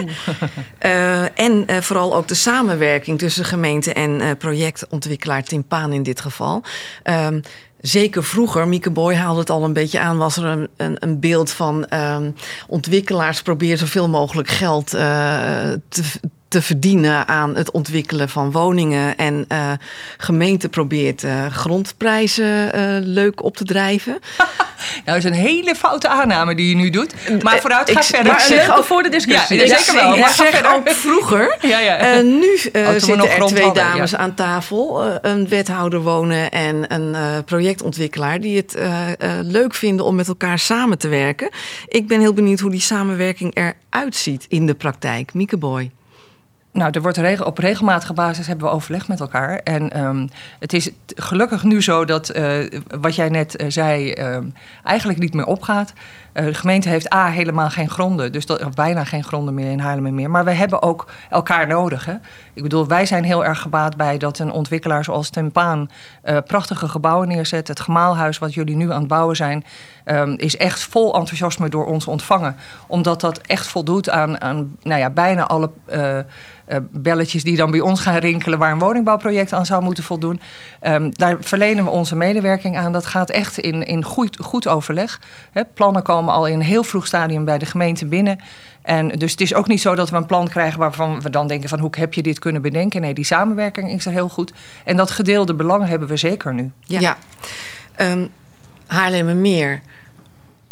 Uh, 0.86 1.22
en 1.48 1.66
uh, 1.68 1.78
vooral 1.78 2.16
ook 2.16 2.28
de 2.28 2.34
samenwerking 2.34 3.20
tussen 3.20 3.46
gemeente 3.46 3.94
en 3.94 4.38
projectontwikkelaar 4.38 5.44
Timpaan 5.44 5.94
in 5.94 6.04
dit 6.04 6.22
geval. 6.22 6.64
Ehm, 7.04 7.42
zeker 7.82 8.24
vroeger, 8.24 8.68
Mieke 8.68 8.92
Boy 8.92 9.16
haalde 9.16 9.40
het 9.40 9.50
al 9.50 9.64
een 9.64 9.74
beetje 9.74 10.00
aan, 10.00 10.18
was 10.18 10.38
er 10.38 10.46
een, 10.46 10.68
een, 10.78 10.96
een 11.00 11.20
beeld 11.20 11.52
van 11.52 11.86
um, 11.94 12.36
ontwikkelaars 12.68 13.42
proberen 13.42 13.78
zoveel 13.78 14.10
mogelijk 14.10 14.48
geld 14.48 14.88
te, 14.90 15.80
te 16.54 16.62
verdienen 16.62 17.28
aan 17.28 17.56
het 17.56 17.72
ontwikkelen 17.72 18.30
van 18.30 18.52
woningen. 18.52 19.18
En 19.18 19.46
uh, 19.52 19.72
gemeente 20.18 20.70
probeert 20.70 21.24
uh, 21.24 21.46
grondprijzen 21.46 22.76
uh, 22.76 22.98
leuk 23.00 23.44
op 23.44 23.58
te 23.58 23.64
drijven. 23.64 24.20
nou, 25.06 25.06
dat 25.06 25.16
is 25.16 25.24
een 25.24 25.34
hele 25.34 25.76
foute 25.76 26.08
aanname 26.08 26.56
die 26.56 26.70
je 26.70 26.76
nu 26.76 26.90
doet. 26.90 27.14
Maar 27.44 27.60
vooruit, 27.60 27.92
ga 27.92 28.00
ik, 28.00 28.06
verder. 28.06 28.32
Maar 28.32 28.42
zeg 28.42 28.78
ook 28.78 28.84
voor 28.84 29.04
de 29.04 29.10
discussie. 29.10 29.58
Ja, 29.58 29.78
zeker 29.78 29.94
wel. 29.94 30.18
Maar 30.18 30.34
zeg 30.34 30.74
ook 30.76 30.90
vroeger. 30.90 31.58
ja, 31.74 31.80
ja. 31.80 32.22
nu 32.22 32.58
zitten 32.98 33.30
er 33.30 33.46
twee 33.46 33.72
dames 33.72 34.16
aan 34.16 34.34
tafel. 34.34 35.04
een 35.22 35.48
wethouder 35.48 36.02
wonen 36.02 36.52
en 36.52 36.94
een 36.94 37.44
projectontwikkelaar... 37.44 38.40
die 38.40 38.58
het 38.58 38.78
leuk 39.42 39.74
vinden 39.74 40.06
om 40.06 40.16
met 40.16 40.28
elkaar 40.28 40.60
samen 40.60 40.98
te 40.98 41.08
werken. 41.08 41.50
Ik 41.88 42.08
ben 42.08 42.20
heel 42.20 42.34
benieuwd 42.34 42.60
hoe 42.60 42.72
die 42.72 42.82
samenwerking 42.82 43.56
eruit 43.56 44.16
ziet 44.16 44.46
in 44.50 44.66
de 44.66 44.74
praktijk. 44.74 45.34
Mieke 45.34 45.58
Boy. 45.58 45.92
Nou, 46.74 46.92
er 46.92 47.02
wordt 47.02 47.46
op 47.46 47.58
regelmatige 47.58 48.14
basis 48.14 48.48
hebben 48.48 48.68
we 48.68 48.74
overleg 48.74 49.08
met 49.08 49.20
elkaar. 49.20 49.58
En 49.58 50.00
um, 50.06 50.30
het 50.60 50.74
is 50.74 50.90
gelukkig 51.16 51.64
nu 51.64 51.82
zo 51.82 52.06
dat 52.06 52.36
uh, 52.36 52.70
wat 53.00 53.16
jij 53.16 53.30
net 53.30 53.62
uh, 53.62 53.70
zei 53.70 54.14
um, 54.14 54.54
eigenlijk 54.84 55.20
niet 55.20 55.34
meer 55.34 55.46
opgaat. 55.46 55.94
Uh, 56.34 56.46
de 56.46 56.54
gemeente 56.54 56.90
heeft 56.90 57.14
A, 57.14 57.28
helemaal 57.28 57.70
geen 57.70 57.90
gronden, 57.90 58.32
dus 58.32 58.46
dat, 58.46 58.76
bijna 58.76 59.04
geen 59.04 59.24
gronden 59.24 59.54
meer 59.54 59.72
in 59.72 59.80
Haarlem 59.80 60.16
meer. 60.16 60.30
Maar 60.30 60.46
we 60.46 60.52
hebben 60.52 60.82
ook 60.82 61.12
elkaar 61.30 61.68
nodig. 61.68 62.06
Hè? 62.06 62.14
Ik 62.54 62.64
bedoel, 62.64 62.88
wij 62.88 63.06
zijn 63.06 63.24
heel 63.24 63.46
erg 63.46 63.62
gebaat 63.62 63.98
bij 63.98 64.18
dat 64.18 64.40
een 64.40 64.52
ontwikkelaar 64.52 65.04
zoals 65.04 65.30
Tempaan 65.30 65.90
prachtige 66.46 66.88
gebouwen 66.88 67.28
neerzet. 67.28 67.68
Het 67.68 67.80
gemaalhuis 67.80 68.38
wat 68.38 68.54
jullie 68.54 68.76
nu 68.76 68.92
aan 68.92 69.00
het 69.00 69.08
bouwen 69.08 69.36
zijn, 69.36 69.64
um, 70.06 70.34
is 70.38 70.58
echt 70.58 70.84
vol 70.84 71.16
enthousiasme 71.16 71.70
door 71.70 71.86
ons 71.86 72.08
ontvangen. 72.08 72.56
Omdat 72.88 73.22
dat 73.22 73.38
echt 73.38 73.68
voldoet 73.68 74.10
aan, 74.10 74.42
aan 74.42 74.76
nou 74.82 75.00
ja, 75.00 75.10
bijna 75.10 75.48
alle 75.48 75.70
uh, 75.94 76.18
belletjes 76.92 77.44
die 77.44 77.58
dan 77.58 77.72
bij 77.72 77.80
ons 77.80 78.00
gaan 78.00 78.18
rinkelen 78.18 78.60
waar 78.60 78.72
een 78.72 78.80
woningbouwproject 78.80 79.54
aan 79.54 79.66
zou 79.66 79.84
moeten 79.84 80.04
voldoen. 80.04 80.42
Um, 80.82 81.12
daar 81.12 81.38
verlenen 81.40 81.84
we 81.84 81.90
onze 81.90 82.16
medewerking 82.16 82.78
aan. 82.78 82.92
Dat 82.92 83.06
gaat 83.06 83.30
echt 83.30 83.58
in, 83.58 83.86
in 83.86 84.04
goed, 84.04 84.38
goed 84.42 84.68
overleg. 84.68 85.20
Plannen 85.74 86.04
komen 86.04 86.23
al 86.30 86.48
in 86.48 86.54
een 86.54 86.66
heel 86.66 86.84
vroeg 86.84 87.08
stadium 87.08 87.46
bij 87.46 87.58
de 87.58 87.66
gemeente 87.66 88.06
binnen. 88.06 88.40
En 88.82 89.08
dus 89.08 89.32
het 89.32 89.42
is 89.42 89.54
ook 89.54 89.68
niet 89.68 89.82
zo 89.82 89.96
dat 89.96 90.10
we 90.10 90.16
een 90.16 90.26
plan 90.26 90.48
krijgen 90.48 90.80
waarvan 90.80 91.22
we 91.22 91.30
dan 91.30 91.48
denken 91.48 91.70
van 91.70 91.80
hoe 91.80 91.90
heb 91.92 92.14
je 92.14 92.22
dit 92.22 92.40
kunnen 92.40 92.62
bedenken? 92.62 93.02
Nee, 93.02 93.14
die 93.14 93.26
samenwerking 93.26 93.92
is 93.92 94.06
er 94.06 94.12
heel 94.12 94.30
goed. 94.30 94.54
En 94.86 94.98
dat 94.98 95.12
gedeelde 95.12 95.54
belang 95.54 95.88
hebben 95.88 96.08
we 96.08 96.18
zeker 96.18 96.54
nu. 96.54 96.72
Ja. 96.80 97.00
ja. 97.00 97.18
Um, 97.98 98.30
Haarlemmermeer 98.88 99.82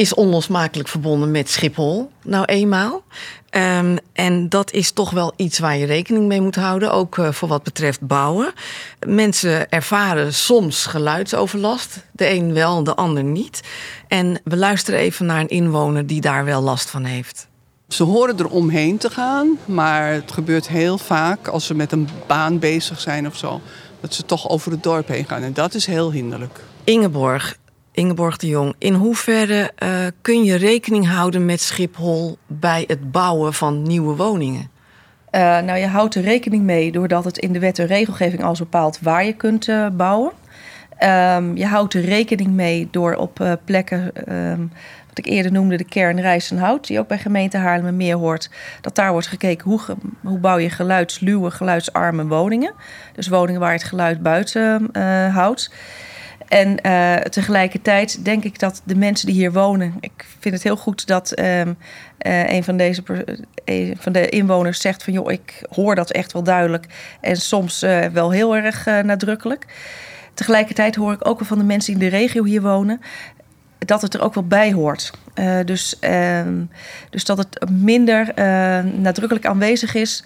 is 0.02 0.14
onlosmakelijk 0.14 0.90
verbonden 0.90 1.32
met 1.32 1.50
Schiphol, 1.50 2.12
nou 2.24 2.46
eenmaal. 2.46 3.04
Um, 3.56 3.98
en 4.14 4.50
dat 4.50 4.72
is 4.72 4.92
toch 4.92 5.12
wel 5.12 5.34
iets 5.36 5.60
waar 5.60 5.78
je 5.78 5.86
rekening 5.86 6.28
mee 6.28 6.42
moet 6.42 6.56
houden, 6.56 6.92
ook 6.92 7.18
uh, 7.18 7.32
voor 7.32 7.48
wat 7.48 7.64
betreft 7.64 8.02
bouwen. 8.02 8.54
Mensen 9.08 9.70
ervaren 9.70 10.34
soms 10.34 10.86
geluidsoverlast, 10.86 12.06
de 12.12 12.30
een 12.30 12.54
wel, 12.54 12.84
de 12.84 12.96
ander 12.96 13.24
niet. 13.24 13.62
En 14.08 14.42
we 14.44 14.58
luisteren 14.58 15.00
even 15.00 15.26
naar 15.26 15.40
een 15.40 15.48
inwoner 15.48 16.08
die 16.08 16.22
daar 16.22 16.46
wel 16.46 16.62
last 16.62 16.90
van 16.90 17.04
heeft. 17.04 17.48
Ze 17.88 18.04
horen 18.04 18.38
er 18.38 18.50
omheen 18.50 18.98
te 18.98 19.10
gaan, 19.10 19.58
maar 19.66 20.12
het 20.12 20.32
gebeurt 20.32 20.68
heel 20.68 20.98
vaak 20.98 21.48
als 21.48 21.66
ze 21.66 21.74
met 21.74 21.92
een 21.92 22.10
baan 22.28 22.60
bezig 22.60 23.00
zijn 23.00 23.28
of 23.28 23.38
zo, 23.38 23.62
dat 24.00 24.14
ze 24.14 24.26
toch 24.26 24.50
over 24.50 24.72
het 24.72 24.84
dorp 24.84 25.08
heen 25.08 25.26
gaan. 25.26 25.44
En 25.44 25.54
dat 25.54 25.74
is 25.74 25.86
heel 25.86 26.12
hinderlijk. 26.12 26.60
Ingeborg, 26.84 27.58
Ingeborg 27.94 28.38
de 28.38 28.48
Jong, 28.48 28.76
in 28.78 28.94
hoeverre 28.94 29.72
uh, 29.84 29.90
kun 30.22 30.44
je 30.44 30.56
rekening 30.56 31.08
houden 31.08 31.46
met 31.46 31.62
Schiphol 31.62 32.38
bij 32.48 32.84
het 32.88 33.12
bouwen 33.12 33.54
van 33.54 33.82
nieuwe 33.82 34.16
woningen? 34.16 34.70
Uh, 35.32 35.42
nou, 35.42 35.80
je 35.80 35.88
houdt 35.88 36.16
er 36.16 36.22
rekening 36.22 36.64
mee 36.64 36.92
doordat 36.92 37.24
het 37.24 37.38
in 37.38 37.54
de 37.54 37.60
wet 37.60 37.80
en 37.80 37.86
regelgeving 37.86 38.44
al 38.44 38.56
bepaalt 38.58 39.00
waar 39.02 39.26
je 39.26 39.34
kunt 39.34 39.68
uh, 39.68 39.88
bouwen. 39.94 40.32
Um, 41.04 41.58
je 41.58 41.66
houdt 41.66 41.94
er 41.94 42.02
rekening 42.02 42.50
mee 42.50 42.88
door 42.92 43.16
op 43.16 43.58
plekken, 43.66 44.12
um, 44.34 44.72
wat 45.08 45.18
ik 45.18 45.26
eerder 45.26 45.52
noemde, 45.52 45.78
de 45.78 45.84
kern 45.84 46.22
Rijsenhout, 46.22 46.88
die 46.88 47.00
ook 47.00 47.08
bij 47.08 47.18
gemeente 47.18 47.58
Haarlemmermeer 47.58 48.16
hoort, 48.16 48.50
dat 48.82 48.96
daar 48.96 49.12
wordt 49.12 49.28
gekeken 49.28 49.70
hoe, 49.70 49.80
hoe 50.22 50.40
bouw 50.40 50.58
je 50.58 50.70
geluidsluwe, 50.70 51.52
geluidsarme 51.52 52.28
woningen. 52.28 52.74
Dus 53.16 53.28
woningen 53.28 53.60
waar 53.62 53.72
je 53.72 53.78
het 53.78 53.88
geluid 53.88 54.22
buiten 54.22 54.90
houdt. 55.34 55.72
En 56.52 56.78
uh, 56.86 57.16
tegelijkertijd 57.16 58.26
denk 58.26 58.44
ik 58.44 58.60
dat 58.60 58.82
de 58.84 58.96
mensen 58.96 59.28
die 59.28 59.36
hier 59.36 59.52
wonen. 59.52 59.94
Ik 60.00 60.26
vind 60.40 60.54
het 60.54 60.64
heel 60.64 60.78
goed 60.78 61.08
dat 61.08 61.40
um, 61.40 61.78
uh, 62.26 62.50
een 62.50 62.64
van, 62.64 62.78
deze, 62.78 63.04
een 63.66 63.98
van 64.00 64.12
de 64.12 64.30
inwoners 64.30 64.82
zegt: 64.82 65.04
van 65.04 65.14
joh, 65.14 65.32
ik 65.32 65.64
hoor 65.70 65.96
dat 65.96 66.12
echt 66.12 66.32
wel 66.34 66.44
duidelijk. 66.44 66.86
En 67.22 67.36
soms 67.36 67.80
wel 68.14 68.32
heel 68.32 68.56
erg 68.56 68.86
nadrukkelijk. 68.86 69.66
Tegelijkertijd 70.34 70.96
hoor 70.96 71.14
ik 71.14 71.28
ook 71.28 71.40
wel 71.40 71.48
van 71.48 71.58
de 71.58 71.64
mensen 71.64 71.94
die 71.94 72.04
in 72.04 72.10
de 72.10 72.18
regio 72.18 72.44
hier 72.44 72.62
wonen 72.62 73.02
dat 73.86 74.02
het 74.02 74.14
er 74.14 74.22
ook 74.22 74.34
wel 74.34 74.48
bij 74.48 74.74
hoort. 74.74 75.12
Uh, 75.36 75.60
dus, 75.66 75.96
uh, 76.02 76.42
dus 77.10 77.26
dat 77.26 77.38
het 77.38 77.70
minder 77.70 78.32
uh, 78.36 78.80
nadrukkelijk 78.84 79.46
aanwezig 79.46 79.96
is 79.96 80.24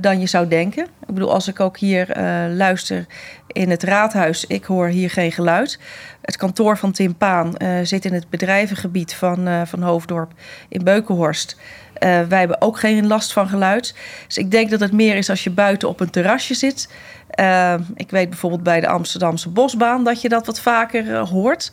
dan 0.00 0.20
je 0.20 0.26
zou 0.26 0.48
denken. 0.48 0.84
Ik 0.84 1.14
bedoel, 1.14 1.32
als 1.32 1.48
ik 1.48 1.60
ook 1.60 1.78
hier 1.78 2.06
luister 2.50 3.06
in 3.46 3.70
het 3.70 3.82
raadhuis, 3.82 4.46
ik 4.46 4.64
hoor 4.64 4.86
hier 4.86 5.10
geen 5.10 5.32
geluid. 5.32 5.78
Het 6.20 6.36
kantoor 6.36 6.78
van 6.78 6.92
Tim 6.92 7.14
Paan 7.14 7.54
zit 7.82 8.04
in 8.04 8.12
het 8.12 8.30
bedrijvengebied 8.30 9.14
van, 9.14 9.66
van 9.66 9.82
Hoofddorp 9.82 10.32
in 10.68 10.84
Beukenhorst. 10.84 11.56
wij 12.00 12.38
hebben 12.38 12.60
ook 12.60 12.78
geen 12.78 13.06
last 13.06 13.32
van 13.32 13.48
geluid. 13.48 13.94
Dus 14.26 14.38
ik 14.38 14.50
denk 14.50 14.70
dat 14.70 14.80
het 14.80 14.92
meer 14.92 15.16
is 15.16 15.30
als 15.30 15.44
je 15.44 15.50
buiten 15.50 15.88
op 15.88 16.00
een 16.00 16.10
terrasje 16.10 16.54
zit. 16.54 16.88
ik 17.94 18.10
weet 18.10 18.28
bijvoorbeeld 18.28 18.62
bij 18.62 18.80
de 18.80 18.88
Amsterdamse 18.88 19.48
Bosbaan 19.48 20.04
dat 20.04 20.20
je 20.20 20.28
dat 20.28 20.46
wat 20.46 20.60
vaker 20.60 21.16
hoort. 21.18 21.72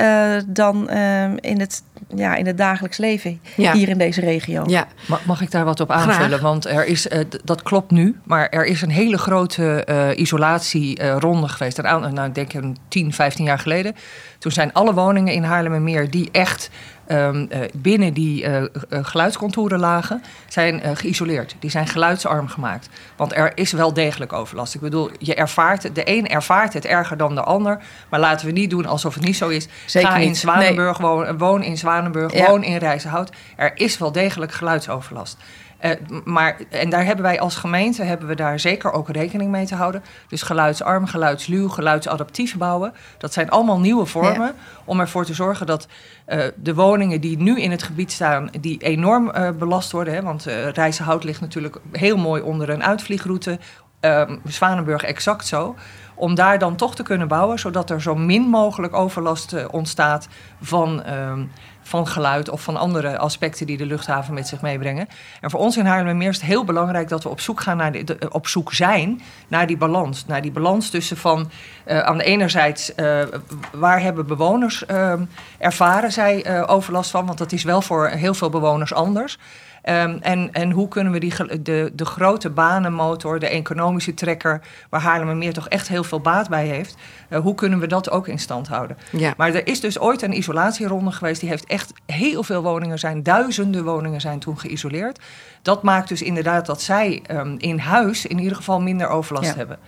Uh, 0.00 0.36
dan 0.46 0.88
uh, 0.90 1.24
in, 1.24 1.60
het, 1.60 1.82
ja, 2.14 2.34
in 2.34 2.46
het 2.46 2.58
dagelijks 2.58 2.96
leven 2.96 3.40
ja. 3.56 3.72
hier 3.72 3.88
in 3.88 3.98
deze 3.98 4.20
regio. 4.20 4.64
Ja. 4.66 4.86
Mag 5.26 5.40
ik 5.40 5.50
daar 5.50 5.64
wat 5.64 5.80
op 5.80 5.90
aanvullen? 5.90 6.28
Graag. 6.28 6.40
Want 6.40 6.66
er 6.66 6.86
is, 6.86 7.06
uh, 7.06 7.18
dat 7.44 7.62
klopt 7.62 7.90
nu, 7.90 8.16
maar 8.24 8.48
er 8.48 8.64
is 8.64 8.82
een 8.82 8.90
hele 8.90 9.18
grote 9.18 9.86
isolatieronde 10.16 11.48
geweest. 11.48 11.78
Een, 11.78 12.14
nou, 12.14 12.28
ik 12.28 12.34
denk 12.34 12.52
een 12.52 12.76
10, 12.88 13.12
15 13.12 13.44
jaar 13.44 13.58
geleden. 13.58 13.94
Toen 14.38 14.52
zijn 14.52 14.72
alle 14.72 14.94
woningen 14.94 15.32
in 15.32 15.42
Haarlemmermeer 15.42 16.10
die 16.10 16.28
echt 16.32 16.70
um, 17.08 17.48
uh, 17.52 17.58
binnen 17.74 18.14
die 18.14 18.44
uh, 18.44 18.62
geluidscontouren 18.88 19.78
lagen, 19.78 20.22
zijn 20.48 20.96
geïsoleerd. 20.96 21.56
Die 21.58 21.70
zijn 21.70 21.86
geluidsarm 21.86 22.48
gemaakt. 22.48 22.88
Want 23.16 23.34
er 23.34 23.52
is 23.54 23.72
wel 23.72 23.92
degelijk 23.92 24.32
overlast. 24.32 24.74
Ik 24.74 24.80
bedoel, 24.80 25.10
je 25.18 25.34
ervaart, 25.34 25.94
de 25.94 26.02
een 26.04 26.28
ervaart 26.28 26.72
het 26.72 26.84
erger 26.84 27.16
dan 27.16 27.34
de 27.34 27.42
ander. 27.42 27.80
Maar 28.08 28.20
laten 28.20 28.46
we 28.46 28.52
niet 28.52 28.70
doen 28.70 28.86
alsof 28.86 29.14
het 29.14 29.24
niet 29.24 29.36
zo 29.36 29.48
is. 29.48 29.68
Zeker 29.86 30.08
Ga 30.08 30.16
in 30.16 30.36
Zwanenburg 30.36 30.98
nee. 30.98 31.08
wonen, 31.08 31.38
woon 31.38 31.62
in 31.62 31.76
Zwanenburg, 31.76 32.32
ja. 32.32 32.46
woon 32.46 32.62
in 32.62 32.76
Rijzenhout. 32.76 33.30
Er 33.56 33.72
is 33.74 33.98
wel 33.98 34.12
degelijk 34.12 34.52
geluidsoverlast. 34.52 35.36
Uh, 35.84 35.90
maar, 36.24 36.60
en 36.70 36.90
daar 36.90 37.04
hebben 37.04 37.24
wij 37.24 37.40
als 37.40 37.56
gemeente 37.56 38.02
hebben 38.02 38.28
we 38.28 38.34
daar 38.34 38.60
zeker 38.60 38.92
ook 38.92 39.08
rekening 39.08 39.50
mee 39.50 39.66
te 39.66 39.74
houden. 39.74 40.02
Dus 40.28 40.42
geluidsarm, 40.42 41.06
geluidsluw, 41.06 41.68
geluidsadaptief 41.68 42.56
bouwen. 42.56 42.92
Dat 43.18 43.32
zijn 43.32 43.50
allemaal 43.50 43.80
nieuwe 43.80 44.06
vormen 44.06 44.46
ja. 44.46 44.54
om 44.84 45.00
ervoor 45.00 45.24
te 45.24 45.34
zorgen 45.34 45.66
dat 45.66 45.88
uh, 46.28 46.44
de 46.56 46.74
woningen 46.74 47.20
die 47.20 47.38
nu 47.38 47.60
in 47.60 47.70
het 47.70 47.82
gebied 47.82 48.12
staan, 48.12 48.50
die 48.60 48.78
enorm 48.78 49.30
uh, 49.34 49.50
belast 49.50 49.92
worden. 49.92 50.14
Hè, 50.14 50.22
want 50.22 50.44
Rijzenhout 50.74 51.24
ligt 51.24 51.40
natuurlijk 51.40 51.76
heel 51.92 52.16
mooi 52.16 52.42
onder 52.42 52.70
een 52.70 52.84
uitvliegroute. 52.84 53.58
Um, 54.00 54.40
Zwanenburg 54.44 55.02
exact 55.02 55.46
zo 55.46 55.74
om 56.18 56.34
daar 56.34 56.58
dan 56.58 56.76
toch 56.76 56.94
te 56.94 57.02
kunnen 57.02 57.28
bouwen, 57.28 57.58
zodat 57.58 57.90
er 57.90 58.02
zo 58.02 58.14
min 58.14 58.42
mogelijk 58.42 58.94
overlast 58.94 59.52
eh, 59.52 59.64
ontstaat 59.70 60.28
van, 60.60 61.02
ehm, 61.02 61.44
van 61.88 62.06
geluid 62.06 62.48
of 62.48 62.62
van 62.62 62.76
andere 62.76 63.18
aspecten 63.18 63.66
die 63.66 63.76
de 63.76 63.86
luchthaven 63.86 64.34
met 64.34 64.48
zich 64.48 64.60
meebrengen. 64.60 65.08
En 65.40 65.50
voor 65.50 65.60
ons 65.60 65.76
in 65.76 65.86
Haarlemmermeer 65.86 66.28
is 66.28 66.36
het 66.36 66.44
heel 66.44 66.64
belangrijk 66.64 67.08
dat 67.08 67.22
we 67.22 67.28
op 67.28 67.40
zoek, 67.40 67.60
gaan 67.60 67.76
naar 67.76 67.92
de, 67.92 68.04
de- 68.04 68.28
op 68.32 68.46
zoek 68.46 68.72
zijn 68.72 69.20
naar 69.48 69.66
die 69.66 69.76
balans. 69.76 70.26
Naar 70.26 70.42
die 70.42 70.50
balans 70.52 70.90
tussen 70.90 71.16
van 71.16 71.50
eh, 71.84 71.98
aan 71.98 72.18
de 72.18 72.24
ene 72.24 72.48
zijde 72.48 72.94
eh, 72.96 73.40
waar 73.72 74.00
hebben 74.00 74.26
bewoners 74.26 74.86
ehm, 74.86 75.24
ervaren 75.58 76.12
zij 76.12 76.44
eh, 76.44 76.64
overlast 76.66 77.10
van, 77.10 77.26
want 77.26 77.38
dat 77.38 77.52
is 77.52 77.62
wel 77.62 77.82
voor 77.82 78.08
heel 78.08 78.34
veel 78.34 78.50
bewoners 78.50 78.92
anders. 78.94 79.38
Ehm, 79.82 80.16
en, 80.20 80.52
en 80.52 80.70
hoe 80.70 80.88
kunnen 80.88 81.12
we 81.12 81.18
die, 81.18 81.62
de, 81.62 81.92
de 81.94 82.04
grote 82.04 82.50
banenmotor, 82.50 83.38
de 83.38 83.48
economische 83.48 84.14
trekker, 84.14 84.60
waar 84.90 85.00
Haarlemmermeer 85.00 85.52
toch 85.52 85.68
echt 85.68 85.88
heel 85.88 86.04
veel 86.04 86.20
baat 86.20 86.48
bij 86.48 86.66
heeft, 86.66 86.96
eh, 87.28 87.40
hoe 87.40 87.54
kunnen 87.54 87.78
we 87.78 87.86
dat 87.86 88.10
ook 88.10 88.28
in 88.28 88.38
stand 88.38 88.68
houden? 88.68 88.96
Ja. 89.12 89.34
Maar 89.36 89.54
er 89.54 89.66
is 89.66 89.80
dus 89.80 89.98
ooit 89.98 90.22
een 90.22 90.36
isolatieronde 90.36 91.10
geweest. 91.12 91.40
Die 91.40 91.48
heeft 91.48 91.66
echt 91.66 91.92
heel 92.06 92.42
veel 92.42 92.62
woningen 92.62 92.98
zijn, 92.98 93.22
duizenden 93.22 93.84
woningen 93.84 94.20
zijn 94.20 94.38
toen 94.38 94.58
geïsoleerd. 94.58 95.18
Dat 95.62 95.82
maakt 95.82 96.08
dus 96.08 96.22
inderdaad 96.22 96.66
dat 96.66 96.82
zij 96.82 97.22
ehm, 97.26 97.54
in 97.58 97.78
huis 97.78 98.26
in 98.26 98.38
ieder 98.38 98.56
geval 98.56 98.80
minder 98.80 99.08
overlast 99.08 99.50
Ja. 99.50 99.54
hebben. 99.56 99.78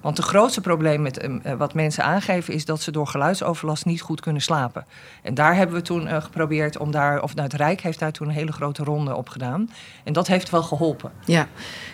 Want 0.00 0.16
het 0.16 0.26
grootste 0.26 0.60
probleem 0.60 1.02
met 1.02 1.18
ehm, 1.18 1.38
eh, 1.42 1.54
wat 1.54 1.74
mensen 1.74 2.04
aangeven 2.04 2.54
is 2.54 2.64
dat 2.64 2.80
ze 2.80 2.90
door 2.90 3.06
geluidsoverlast 3.06 3.84
niet 3.84 4.00
goed 4.00 4.20
kunnen 4.20 4.42
slapen. 4.42 4.84
En 5.22 5.34
daar 5.34 5.56
hebben 5.56 5.76
we 5.76 5.82
toen 5.82 6.06
eh, 6.06 6.22
geprobeerd 6.22 6.78
om 6.78 6.90
daar, 6.90 7.22
of 7.22 7.34
nou, 7.34 7.48
het 7.48 7.56
Rijk 7.56 7.80
heeft 7.80 7.98
daar 7.98 8.12
toen 8.12 8.28
een 8.28 8.34
hele 8.34 8.52
grote 8.52 8.84
ronde 8.84 9.16
op 9.16 9.28
gedaan. 9.28 9.70
En 10.04 10.12
dat 10.12 10.26
heeft 10.26 10.50
wel 10.50 10.62
geholpen. 10.62 11.10
Ja, 11.24 11.46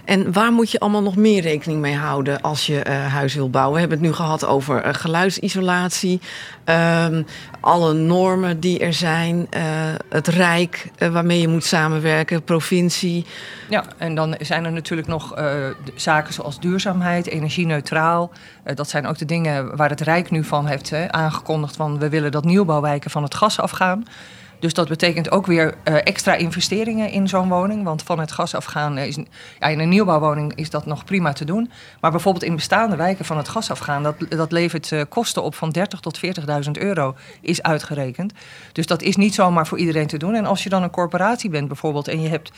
en 0.04 0.32
waar 0.32 0.52
moet 0.52 0.70
je 0.70 0.80
allemaal 0.80 1.02
nog 1.02 1.16
meer 1.16 1.42
rekening 1.42 1.80
mee 1.80 1.96
houden 1.96 2.40
als 2.40 2.66
je 2.66 2.82
eh, 2.82 3.06
huis 3.06 3.34
wil 3.34 3.50
bouwen? 3.50 3.74
We 3.74 3.80
hebben 3.80 3.98
het 3.98 4.06
nu 4.06 4.14
gehad 4.14 4.46
over 4.46 4.94
geluidsisolatie, 4.94 6.20
ehm, 6.64 7.22
alle 7.60 7.92
normen 7.92 8.60
die 8.60 8.78
er 8.78 8.92
zijn, 8.92 9.48
het 10.08 10.28
Rijk 10.28 10.90
waarmee 11.12 11.40
je 11.40 11.48
moet 11.48 11.64
samenwerken, 11.64 12.42
provincie. 12.42 13.26
Ja, 13.68 13.84
en 13.98 14.14
dan 14.14 14.36
zijn 14.40 14.64
er 14.64 14.72
natuurlijk 14.72 15.08
nog 15.08 15.34
zaken 15.94 16.34
zoals 16.34 16.60
duurzaamheid, 16.60 17.26
energie-neutraal. 17.26 17.95
Eh, 18.64 18.76
dat 18.76 18.88
zijn 18.88 19.06
ook 19.06 19.18
de 19.18 19.24
dingen 19.24 19.76
waar 19.76 19.90
het 19.90 20.00
Rijk 20.00 20.30
nu 20.30 20.44
van 20.44 20.66
heeft 20.66 20.92
aangekondigd 21.10 21.76
van 21.76 21.98
we 21.98 22.08
willen 22.08 22.32
dat 22.32 22.44
nieuwbouwwijken 22.44 23.10
van 23.10 23.22
het 23.22 23.34
gas 23.34 23.60
afgaan. 23.60 24.04
Dus 24.58 24.74
dat 24.74 24.88
betekent 24.88 25.30
ook 25.30 25.46
weer 25.46 25.74
eh, 25.84 25.94
extra 25.94 26.34
investeringen 26.34 27.10
in 27.10 27.28
zo'n 27.28 27.48
woning. 27.48 27.84
Want 27.84 28.02
van 28.02 28.18
het 28.18 28.32
gas 28.32 28.54
afgaan 28.54 28.98
is 28.98 29.18
ja, 29.58 29.66
in 29.66 29.80
een 29.80 29.88
nieuwbouwwoning 29.88 30.54
is 30.54 30.70
dat 30.70 30.86
nog 30.86 31.04
prima 31.04 31.32
te 31.32 31.44
doen. 31.44 31.70
Maar 32.00 32.10
bijvoorbeeld 32.10 32.44
in 32.44 32.54
bestaande 32.54 32.96
wijken 32.96 33.24
van 33.24 33.36
het 33.36 33.48
gas 33.48 33.70
afgaan, 33.70 34.02
dat, 34.02 34.14
dat 34.28 34.52
levert 34.52 34.92
eh, 34.92 35.00
kosten 35.08 35.42
op 35.42 35.54
van 35.54 35.70
30 35.70 36.00
tot 36.00 36.20
40.000 36.64 36.70
euro, 36.72 37.14
is 37.40 37.62
uitgerekend. 37.62 38.32
Dus 38.72 38.86
dat 38.86 39.02
is 39.02 39.16
niet 39.16 39.34
zomaar 39.34 39.66
voor 39.66 39.78
iedereen 39.78 40.06
te 40.06 40.18
doen. 40.18 40.34
En 40.34 40.46
als 40.46 40.62
je 40.62 40.68
dan 40.68 40.82
een 40.82 40.90
corporatie 40.90 41.50
bent 41.50 41.68
bijvoorbeeld 41.68 42.08
en 42.08 42.20
je 42.20 42.28
hebt 42.28 42.50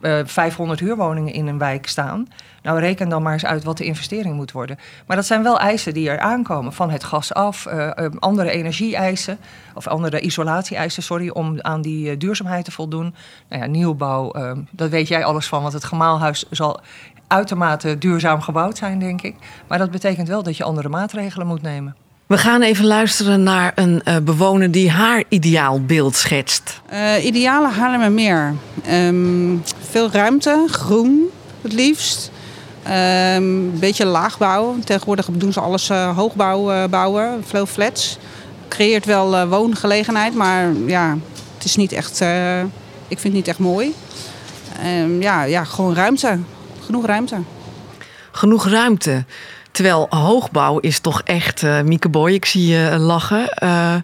eh 0.00 0.18
500 0.24 0.80
huurwoningen 0.80 1.32
in 1.32 1.46
een 1.46 1.58
wijk 1.58 1.88
staan. 1.88 2.28
Nou, 2.62 2.78
reken 2.78 3.08
dan 3.08 3.22
maar 3.22 3.32
eens 3.32 3.44
uit 3.44 3.64
wat 3.64 3.76
de 3.76 3.84
investering 3.84 4.34
moet 4.34 4.52
worden. 4.52 4.78
Maar 5.06 5.16
dat 5.16 5.26
zijn 5.26 5.42
wel 5.42 5.58
eisen 5.58 5.94
die 5.94 6.10
er 6.10 6.18
aankomen. 6.18 6.72
Van 6.72 6.90
het 6.90 7.04
gas 7.04 7.34
af, 7.34 7.66
eh, 7.66 8.04
eh, 8.04 8.12
andere 8.18 8.50
energie-eisen, 8.50 9.38
of 9.74 9.86
andere 9.86 10.20
isolatie-eisen, 10.20 11.02
sorry, 11.02 11.28
om 11.28 11.60
aan 11.60 11.82
die 11.82 12.10
eh, 12.10 12.18
duurzaamheid 12.18 12.64
te 12.64 12.72
voldoen. 12.72 13.14
Nou 13.48 13.62
ja, 13.62 13.68
nieuwbouw, 13.68 14.30
eh, 14.30 14.52
dat 14.70 14.90
weet 14.90 15.08
jij 15.08 15.24
alles 15.24 15.46
van, 15.46 15.62
want 15.62 15.72
het 15.72 15.84
gemaalhuis 15.84 16.44
zal 16.50 16.80
uitermate 17.26 17.98
duurzaam 17.98 18.40
gebouwd 18.40 18.76
zijn, 18.76 18.98
denk 18.98 19.22
ik. 19.22 19.36
Maar 19.68 19.78
dat 19.78 19.90
betekent 19.90 20.28
wel 20.28 20.42
dat 20.42 20.56
je 20.56 20.64
andere 20.64 20.88
maatregelen 20.88 21.46
moet 21.46 21.62
nemen. 21.62 21.96
We 22.26 22.38
gaan 22.38 22.62
even 22.62 22.84
luisteren 22.84 23.42
naar 23.42 23.72
een 23.74 24.02
eh, 24.04 24.16
bewoner 24.22 24.70
die 24.70 24.90
haar 24.90 25.24
ideaalbeeld 25.28 26.16
schetst. 26.16 26.80
Eh, 26.88 27.24
ideale 27.24 27.68
Haarlemmermeer. 27.68 28.54
Ehm 28.84 29.56
veel 29.90 30.10
ruimte, 30.10 30.64
groen 30.70 31.30
het 31.62 31.72
liefst. 31.72 32.30
Een 32.82 33.78
beetje 33.78 34.04
laagbouw. 34.04 34.76
Tegenwoordig 34.84 35.28
doen 35.32 35.52
ze 35.52 35.60
alles 35.60 35.88
eh, 35.88 36.16
hoogbouw 36.16 36.88
bouwen, 36.88 37.44
veel 37.44 37.66
flats. 37.66 38.18
Creëert 38.68 39.04
wel 39.04 39.46
woongelegenheid, 39.46 40.34
maar 40.34 40.72
ja, 40.86 41.16
het 41.54 41.64
is 41.64 41.76
niet 41.76 41.92
echt, 41.92 42.20
ik 43.08 43.18
vind 43.18 43.22
het 43.22 43.32
niet 43.32 43.48
echt 43.48 43.58
mooi. 43.58 43.94
Ehm, 44.82 45.22
ja, 45.22 45.42
ja, 45.42 45.64
gewoon 45.64 45.94
ruimte. 45.94 46.38
Genoeg 46.84 47.06
ruimte. 47.06 47.36
Genoeg 48.30 48.68
ruimte. 48.68 49.24
Terwijl 49.76 50.06
hoogbouw 50.10 50.78
is 50.78 51.00
toch 51.00 51.22
echt, 51.22 51.62
eh 51.62 51.80
Mieke 51.80 52.28
ik 52.32 52.44
zie 52.44 52.66
je 52.66 52.98
lachen, 52.98 53.48
eh, 53.48 53.94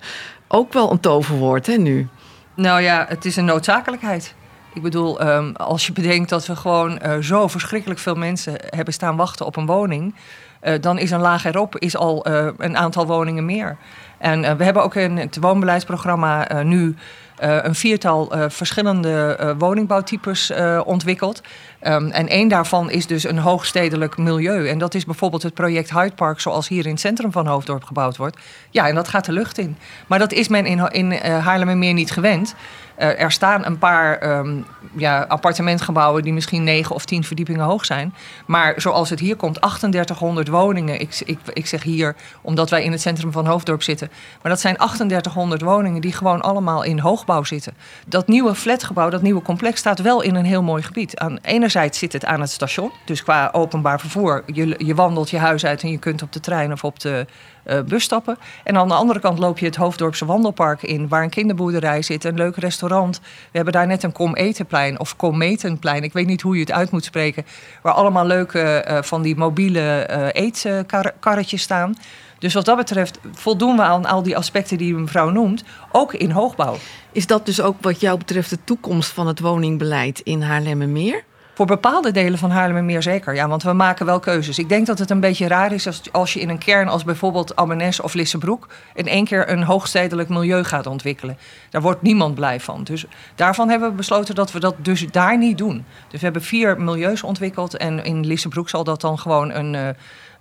ook 0.48 0.72
wel 0.72 0.90
een 0.90 1.00
toverwoord 1.00 1.66
hè, 1.66 1.76
nu. 1.76 2.08
Nou 2.54 2.80
ja, 2.80 3.04
het 3.08 3.24
is 3.24 3.36
een 3.36 3.44
noodzakelijkheid. 3.44 4.34
Ik 4.74 4.82
bedoel, 4.82 5.20
ehm, 5.20 5.52
als 5.52 5.86
je 5.86 5.92
bedenkt 5.92 6.28
dat 6.28 6.46
we 6.46 6.56
gewoon 6.56 6.98
eh, 6.98 7.18
zo 7.18 7.48
verschrikkelijk 7.48 8.00
veel 8.00 8.14
mensen 8.14 8.54
hebben 8.66 8.94
staan 8.94 9.16
wachten 9.16 9.46
op 9.46 9.56
een 9.56 9.66
woning, 9.66 10.14
eh, 10.60 10.80
dan 10.80 10.98
is 10.98 11.10
een 11.10 11.20
laag 11.20 11.44
erop 11.44 11.78
is 11.78 11.96
al 11.96 12.24
eh, 12.24 12.46
een 12.56 12.76
aantal 12.76 13.06
woningen 13.06 13.44
meer. 13.44 13.76
En 14.18 14.44
eh, 14.44 14.54
we 14.54 14.64
hebben 14.64 14.82
ook 14.82 14.94
in 14.94 15.16
het 15.16 15.36
woonbeleidsprogramma 15.40 16.48
eh, 16.48 16.64
nu 16.64 16.94
eh, 17.36 17.58
een 17.62 17.74
viertal 17.74 18.32
eh, 18.32 18.44
verschillende 18.48 19.36
eh, 19.38 19.50
woningbouwtypes 19.58 20.50
eh, 20.50 20.80
ontwikkeld. 20.84 21.42
Ehm, 21.82 22.06
en 22.06 22.28
één 22.28 22.48
daarvan 22.48 22.90
is 22.90 23.06
dus 23.06 23.24
een 23.24 23.38
hoogstedelijk 23.38 24.16
milieu. 24.16 24.68
En 24.68 24.78
dat 24.78 24.94
is 24.94 25.04
bijvoorbeeld 25.04 25.42
het 25.42 25.54
project 25.54 25.90
Hyde 25.90 26.14
Park, 26.14 26.40
zoals 26.40 26.68
hier 26.68 26.84
in 26.84 26.90
het 26.90 27.00
centrum 27.00 27.32
van 27.32 27.46
Hoofddorp 27.46 27.84
gebouwd 27.84 28.16
wordt. 28.16 28.36
Ja, 28.70 28.88
en 28.88 28.94
dat 28.94 29.08
gaat 29.08 29.24
de 29.24 29.32
lucht 29.32 29.58
in. 29.58 29.76
Maar 30.06 30.18
dat 30.18 30.32
is 30.32 30.48
men 30.48 30.66
in, 30.66 30.90
in 30.90 31.12
eh, 31.12 31.44
Haarlemmermeer 31.44 31.92
niet 31.92 32.10
gewend. 32.10 32.54
Eh, 32.94 33.20
er 33.20 33.32
staan 33.32 33.64
een 33.64 33.78
paar 33.78 34.18
ehm, 34.18 34.56
ja, 34.96 35.22
appartementgebouwen 35.22 36.22
die 36.22 36.32
misschien 36.32 36.64
9 36.64 36.94
of 36.94 37.04
10 37.04 37.24
verdiepingen 37.24 37.64
hoog 37.64 37.84
zijn. 37.84 38.14
Maar 38.46 38.74
zoals 38.76 39.10
het 39.10 39.20
hier 39.20 39.36
komt, 39.36 39.60
3800 39.60 40.48
woningen. 40.48 41.00
Ik, 41.00 41.22
ik, 41.24 41.38
ik 41.52 41.66
zeg 41.66 41.82
hier 41.82 42.16
omdat 42.40 42.70
wij 42.70 42.84
in 42.84 42.92
het 42.92 43.00
centrum 43.00 43.32
van 43.32 43.46
Hoofddorp 43.46 43.82
zitten. 43.82 44.10
Maar 44.42 44.52
dat 44.52 44.60
zijn 44.60 44.76
3800 44.76 45.62
woningen 45.62 46.00
die 46.00 46.12
gewoon 46.12 46.40
allemaal 46.40 46.82
in 46.82 46.98
hoogbouw 46.98 47.44
zitten. 47.44 47.74
Dat 48.06 48.28
nieuwe 48.28 48.54
flatgebouw, 48.54 49.10
dat 49.10 49.22
nieuwe 49.22 49.42
complex 49.42 49.78
staat 49.78 50.00
wel 50.00 50.20
in 50.20 50.34
een 50.34 50.44
heel 50.44 50.62
mooi 50.62 50.82
gebied. 50.82 51.18
Aan 51.18 51.38
enerzijds 51.74 51.98
zit 51.98 52.12
het 52.12 52.24
aan 52.24 52.40
het 52.40 52.50
station. 52.50 52.92
Dus 53.04 53.22
qua 53.22 53.48
openbaar 53.52 54.00
vervoer, 54.00 54.42
je, 54.46 54.74
je 54.78 54.94
wandelt 54.94 55.30
je 55.30 55.38
huis 55.38 55.64
uit 55.64 55.82
en 55.82 55.90
je 55.90 55.98
kunt 55.98 56.22
op 56.22 56.32
de 56.32 56.40
trein 56.40 56.72
of 56.72 56.84
op 56.84 57.00
de 57.00 57.26
eh, 57.64 57.80
bus 57.80 58.04
stappen. 58.04 58.38
En 58.64 58.76
aan 58.76 58.88
de 58.88 58.94
andere 58.94 59.20
kant 59.20 59.38
loop 59.38 59.58
je 59.58 59.66
het 59.66 59.76
Hoofddorpse 59.76 60.24
wandelpark 60.24 60.82
in, 60.82 61.08
waar 61.08 61.22
een 61.22 61.30
kinderboerderij 61.30 62.02
zit, 62.02 62.24
een 62.24 62.34
leuk 62.34 62.56
restaurant. 62.56 63.20
We 63.20 63.56
hebben 63.56 63.72
daar 63.72 63.86
net 63.86 64.02
een 64.02 64.12
kom 64.12 64.34
etenplein 64.34 65.00
of 65.00 65.16
kom 65.16 65.38
metenplein. 65.38 66.02
Ik 66.02 66.12
weet 66.12 66.26
niet 66.26 66.42
hoe 66.42 66.54
je 66.54 66.60
het 66.60 66.72
uit 66.72 66.90
moet 66.90 67.04
spreken. 67.04 67.44
Waar 67.82 67.94
allemaal 67.94 68.26
leuke 68.26 68.60
eh, 68.60 69.02
van 69.02 69.22
die 69.22 69.36
mobiele 69.36 69.80
eh 69.80 70.42
eetkarretjes 70.42 71.62
staan. 71.62 71.94
Dus 72.38 72.54
wat 72.54 72.64
dat 72.64 72.76
betreft 72.76 73.18
voldoen 73.32 73.76
we 73.76 73.82
aan 73.82 74.06
al 74.06 74.22
die 74.22 74.36
aspecten 74.36 74.78
die 74.78 74.94
mevrouw 74.94 75.30
noemt, 75.30 75.64
ook 75.92 76.14
in 76.14 76.30
hoogbouw. 76.30 76.76
Is 77.12 77.26
dat 77.26 77.46
dus 77.46 77.60
ook 77.60 77.76
wat 77.80 78.00
jou 78.00 78.18
betreft 78.18 78.50
de 78.50 78.64
toekomst 78.64 79.10
van 79.10 79.26
het 79.26 79.40
woningbeleid 79.40 80.20
in 80.20 80.42
Haarlemmermeer? 80.42 81.24
Voor 81.54 81.66
bepaalde 81.66 82.10
delen 82.10 82.38
van 82.38 82.50
Haarlemmermeer 82.50 83.02
zeker, 83.02 83.34
ja, 83.34 83.48
want 83.48 83.62
we 83.62 83.72
maken 83.72 84.06
wel 84.06 84.20
keuzes. 84.20 84.58
Ik 84.58 84.68
denk 84.68 84.86
dat 84.86 84.98
het 84.98 85.10
een 85.10 85.20
beetje 85.20 85.46
raar 85.46 85.72
is 85.72 85.86
als, 85.86 86.12
als 86.12 86.32
je 86.32 86.40
in 86.40 86.48
een 86.48 86.58
kern 86.58 86.88
als 86.88 87.04
bijvoorbeeld 87.04 87.56
Ammenes 87.56 88.00
of 88.00 88.14
Lissebroek... 88.14 88.68
in 88.94 89.06
één 89.06 89.24
keer 89.24 89.50
een 89.50 89.62
hoogstedelijk 89.62 90.28
milieu 90.28 90.64
gaat 90.64 90.86
ontwikkelen. 90.86 91.38
Daar 91.70 91.82
wordt 91.82 92.02
niemand 92.02 92.34
blij 92.34 92.60
van. 92.60 92.84
Dus 92.84 93.04
daarvan 93.34 93.68
hebben 93.68 93.90
we 93.90 93.94
besloten 93.94 94.34
dat 94.34 94.52
we 94.52 94.60
dat 94.60 94.74
dus 94.78 95.06
daar 95.10 95.38
niet 95.38 95.58
doen. 95.58 95.84
Dus 96.08 96.18
we 96.18 96.24
hebben 96.24 96.42
vier 96.42 96.80
milieus 96.80 97.22
ontwikkeld 97.22 97.76
en 97.76 98.04
in 98.04 98.26
Lissebroek 98.26 98.68
zal 98.68 98.84
dat 98.84 99.00
dan 99.00 99.18
gewoon 99.18 99.50
een, 99.50 99.74
eh, 99.74 99.88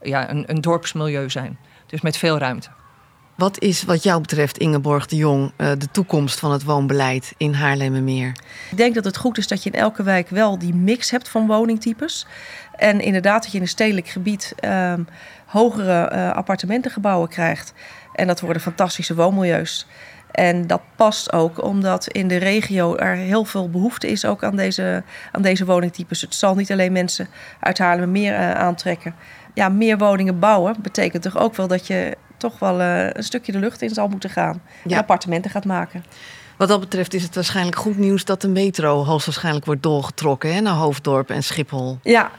ja, 0.02 0.30
een, 0.30 0.44
een 0.48 0.62
dorpsmilieu 0.62 1.30
zijn. 1.30 1.58
Dus 1.86 2.02
met 2.02 2.18
veel 2.18 2.38
ruimte. 2.38 2.70
Wat 3.42 3.60
is 3.60 3.84
wat 3.84 4.04
jou 4.04 4.22
betreft, 4.22 4.58
Ingeborg 4.58 5.06
de 5.06 5.16
Jong, 5.16 5.52
eh, 5.56 5.72
de 5.78 5.92
toekomst 5.92 6.40
van 6.40 6.52
het 6.52 6.64
woonbeleid 6.64 7.34
in 7.38 7.54
Haarlemmermeer? 7.54 8.32
Ik 8.72 8.78
denk 8.78 8.96
dat 8.96 9.04
het 9.04 9.18
goed 9.18 9.38
is 9.38 9.48
dat 9.48 9.64
je 9.64 9.70
in 9.70 9.80
elke 9.80 10.04
wijk 10.04 10.30
wel 10.30 10.60
die 10.60 10.76
mix 10.76 11.12
hebt 11.12 11.30
van 11.30 11.48
woningtypes. 11.48 12.26
En 12.76 13.00
inderdaad 13.00 13.42
dat 13.42 13.52
je 13.52 13.58
in 13.58 13.64
een 13.64 13.70
stedelijk 13.70 14.08
gebied 14.08 14.54
ehm, 14.60 15.04
hogere 15.46 16.08
eh, 16.08 16.32
appartementengebouwen 16.32 17.30
krijgt. 17.30 17.74
En 18.14 18.28
dat 18.28 18.40
worden 18.40 18.62
fantastische 18.62 19.16
woonmilieus. 19.16 19.88
En 20.32 20.68
dat 20.68 20.82
past 20.96 21.34
ook 21.34 21.64
omdat 21.64 22.08
in 22.08 22.28
de 22.28 22.38
regio 22.38 22.96
er 22.96 23.16
heel 23.16 23.46
veel 23.46 23.70
behoefte 23.70 24.08
is 24.08 24.26
ook 24.26 24.44
aan 24.44 24.56
deze, 24.56 25.04
aan 25.32 25.42
deze 25.42 25.66
woningtypes. 25.66 26.22
Het 26.22 26.36
zal 26.36 26.56
niet 26.56 26.72
alleen 26.72 26.92
mensen 26.92 27.28
uit 27.60 27.78
Haarlemmermeer 27.78 28.34
eh, 28.34 28.52
aantrekken. 28.52 29.16
Ja, 29.54 29.70
meer 29.70 29.98
woningen 29.98 30.40
bouwen 30.40 30.76
betekent 30.82 31.24
toch 31.24 31.38
ook 31.38 31.56
wel 31.56 31.68
dat 31.68 31.88
je 31.88 32.18
toch 32.42 32.60
wel 32.60 32.80
eh, 32.82 33.10
een 33.10 33.24
stukje 33.24 33.52
de 33.52 33.60
lucht 33.60 33.82
in 33.82 33.90
zal 33.90 34.08
moeten 34.08 34.30
gaan. 34.30 34.62
Ja. 34.84 34.92
En 34.92 34.98
appartementen 34.98 35.52
gaat 35.52 35.66
maken. 35.66 36.06
Wat 36.58 36.68
dat 36.68 36.80
betreft 36.80 37.14
is 37.14 37.24
het 37.24 37.36
waarschijnlijk 37.36 37.78
goed 37.78 37.98
nieuws 37.98 38.26
dat 38.26 38.42
de 38.42 38.48
metro 38.48 39.04
hoogstwaarschijnlijk 39.04 39.66
wordt 39.66 39.84
doorgetrokken 39.84 40.54
hè, 40.54 40.62
naar 40.62 40.74
Hoofddorp 40.74 41.30
en 41.30 41.44
Schiphol. 41.44 42.00
Ja, 42.04 42.32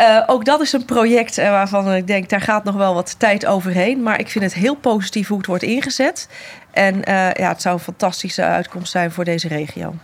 Uh, 0.00 0.22
ook 0.26 0.44
dat 0.44 0.60
is 0.60 0.72
een 0.72 0.84
project 0.84 1.38
uh, 1.38 1.50
waarvan 1.50 1.92
ik 1.92 2.06
denk, 2.06 2.28
daar 2.28 2.40
gaat 2.40 2.64
nog 2.64 2.74
wel 2.74 2.94
wat 2.94 3.18
tijd 3.18 3.46
overheen. 3.46 4.02
Maar 4.02 4.20
ik 4.20 4.28
vind 4.28 4.44
het 4.44 4.54
heel 4.54 4.74
positief 4.74 5.28
hoe 5.28 5.36
het 5.36 5.46
wordt 5.46 5.62
ingezet. 5.62 6.28
En 6.70 6.94
uh, 6.94 7.32
ja, 7.32 7.48
het 7.48 7.62
zou 7.62 7.74
een 7.74 7.80
fantastische 7.80 8.42
uitkomst 8.42 8.92
zijn 8.92 9.12
voor 9.12 9.24
deze 9.24 9.48
regio. 9.48 9.94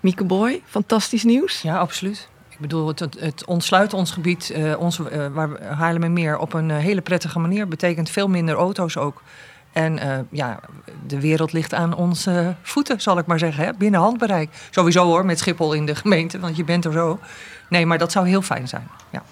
Mieke 0.00 0.24
Boy, 0.24 0.62
fantastisch 0.66 1.24
nieuws. 1.24 1.62
Ja, 1.62 1.78
absoluut. 1.78 2.28
Ik 2.56 2.62
bedoel, 2.62 2.86
het, 2.86 3.00
het 3.18 3.44
ontsluit 3.44 3.94
ons 3.94 4.10
gebied, 4.10 4.52
uh, 4.56 4.78
ons, 4.78 4.98
uh, 4.98 5.26
waar 5.32 5.62
Haarlemmermeer, 5.62 6.38
op 6.38 6.52
een 6.52 6.70
hele 6.70 7.00
prettige 7.00 7.38
manier. 7.38 7.68
Betekent 7.68 8.10
veel 8.10 8.28
minder 8.28 8.54
auto's 8.54 8.96
ook. 8.96 9.22
En 9.72 10.26
ja, 10.30 10.60
de 11.06 11.20
wereld 11.20 11.52
ligt 11.52 11.74
aan 11.74 11.94
onze 11.94 12.54
voeten, 12.62 13.00
zal 13.00 13.18
ik 13.18 13.26
maar 13.26 13.38
zeggen. 13.38 13.64
Hè? 13.64 13.72
Binnen 13.78 14.00
handbereik. 14.00 14.68
Sowieso 14.70 15.04
hoor, 15.04 15.24
met 15.24 15.38
Schiphol 15.38 15.72
in 15.72 15.86
de 15.86 15.94
gemeente, 15.94 16.38
want 16.38 16.56
je 16.56 16.64
bent 16.64 16.84
er 16.84 16.92
zo. 16.92 17.18
Nee, 17.68 17.86
maar 17.86 17.98
dat 17.98 18.12
zou 18.12 18.28
heel 18.28 18.42
fijn 18.42 18.68
zijn. 18.68 18.88
Ja. 19.10 19.22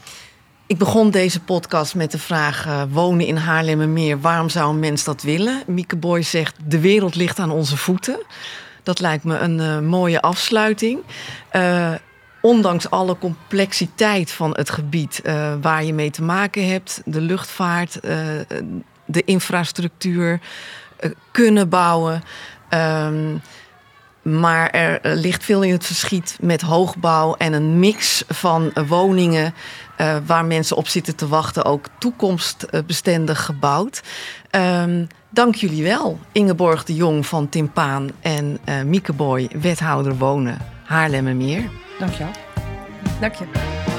Ik 0.66 0.78
begon 0.78 1.10
deze 1.10 1.40
podcast 1.40 1.94
met 1.94 2.10
de 2.10 2.18
vraag: 2.18 2.86
wonen 2.90 3.26
in 3.26 3.36
Haarlemmermeer, 3.36 4.20
waarom 4.20 4.48
zou 4.48 4.70
een 4.70 4.78
mens 4.78 5.04
dat 5.04 5.22
willen? 5.22 5.62
Mieke 5.66 5.96
Boy 5.96 6.22
zegt: 6.22 6.56
de 6.66 6.80
wereld 6.80 7.14
ligt 7.14 7.38
aan 7.38 7.50
onze 7.50 7.76
voeten. 7.76 8.22
Dat 8.82 9.00
lijkt 9.00 9.24
me 9.24 9.38
een 9.38 9.86
mooie 9.86 10.20
afsluiting. 10.20 11.00
Ondanks 12.44 12.90
alle 12.90 13.18
complexiteit 13.18 14.32
van 14.32 14.50
het 14.50 14.70
gebied 14.70 15.22
waar 15.60 15.84
je 15.84 15.94
mee 15.94 16.10
te 16.10 16.22
maken 16.22 16.68
hebt, 16.68 17.02
de 17.04 17.20
luchtvaart, 17.20 17.98
de 19.06 19.24
infrastructuur, 19.24 20.40
kunnen 21.30 21.68
bouwen. 21.68 22.22
Um, 22.70 23.40
maar 24.22 24.70
er 24.70 25.16
ligt 25.16 25.44
veel 25.44 25.62
in 25.62 25.72
het 25.72 25.86
verschiet 25.86 26.36
met 26.40 26.60
hoogbouw 26.60 27.34
en 27.34 27.52
een 27.52 27.78
mix 27.78 28.24
van 28.28 28.72
woningen 28.86 29.54
waar 30.26 30.44
mensen 30.44 30.76
op 30.76 30.88
zitten 30.88 31.16
te 31.16 31.28
wachten, 31.28 31.64
ook 31.64 31.86
toekomstbestendig 31.98 33.44
gebouwd. 33.44 34.02
Um, 34.50 35.06
dank 35.30 35.54
jullie 35.54 35.82
wel, 35.82 36.18
Ingeborg 36.32 36.84
de 36.84 36.94
Jong 36.94 37.26
van 37.26 37.48
Timpaan 37.48 38.10
en 38.20 38.58
Mieke 38.84 39.12
Boy, 39.12 39.50
wethouder 39.60 40.16
wonen 40.16 40.58
Haarlemmermeer. 40.84 41.82
Dank 41.98 42.12
je 42.12 42.24
wel. 42.24 42.32
Dank 43.20 43.34
je. 43.34 43.93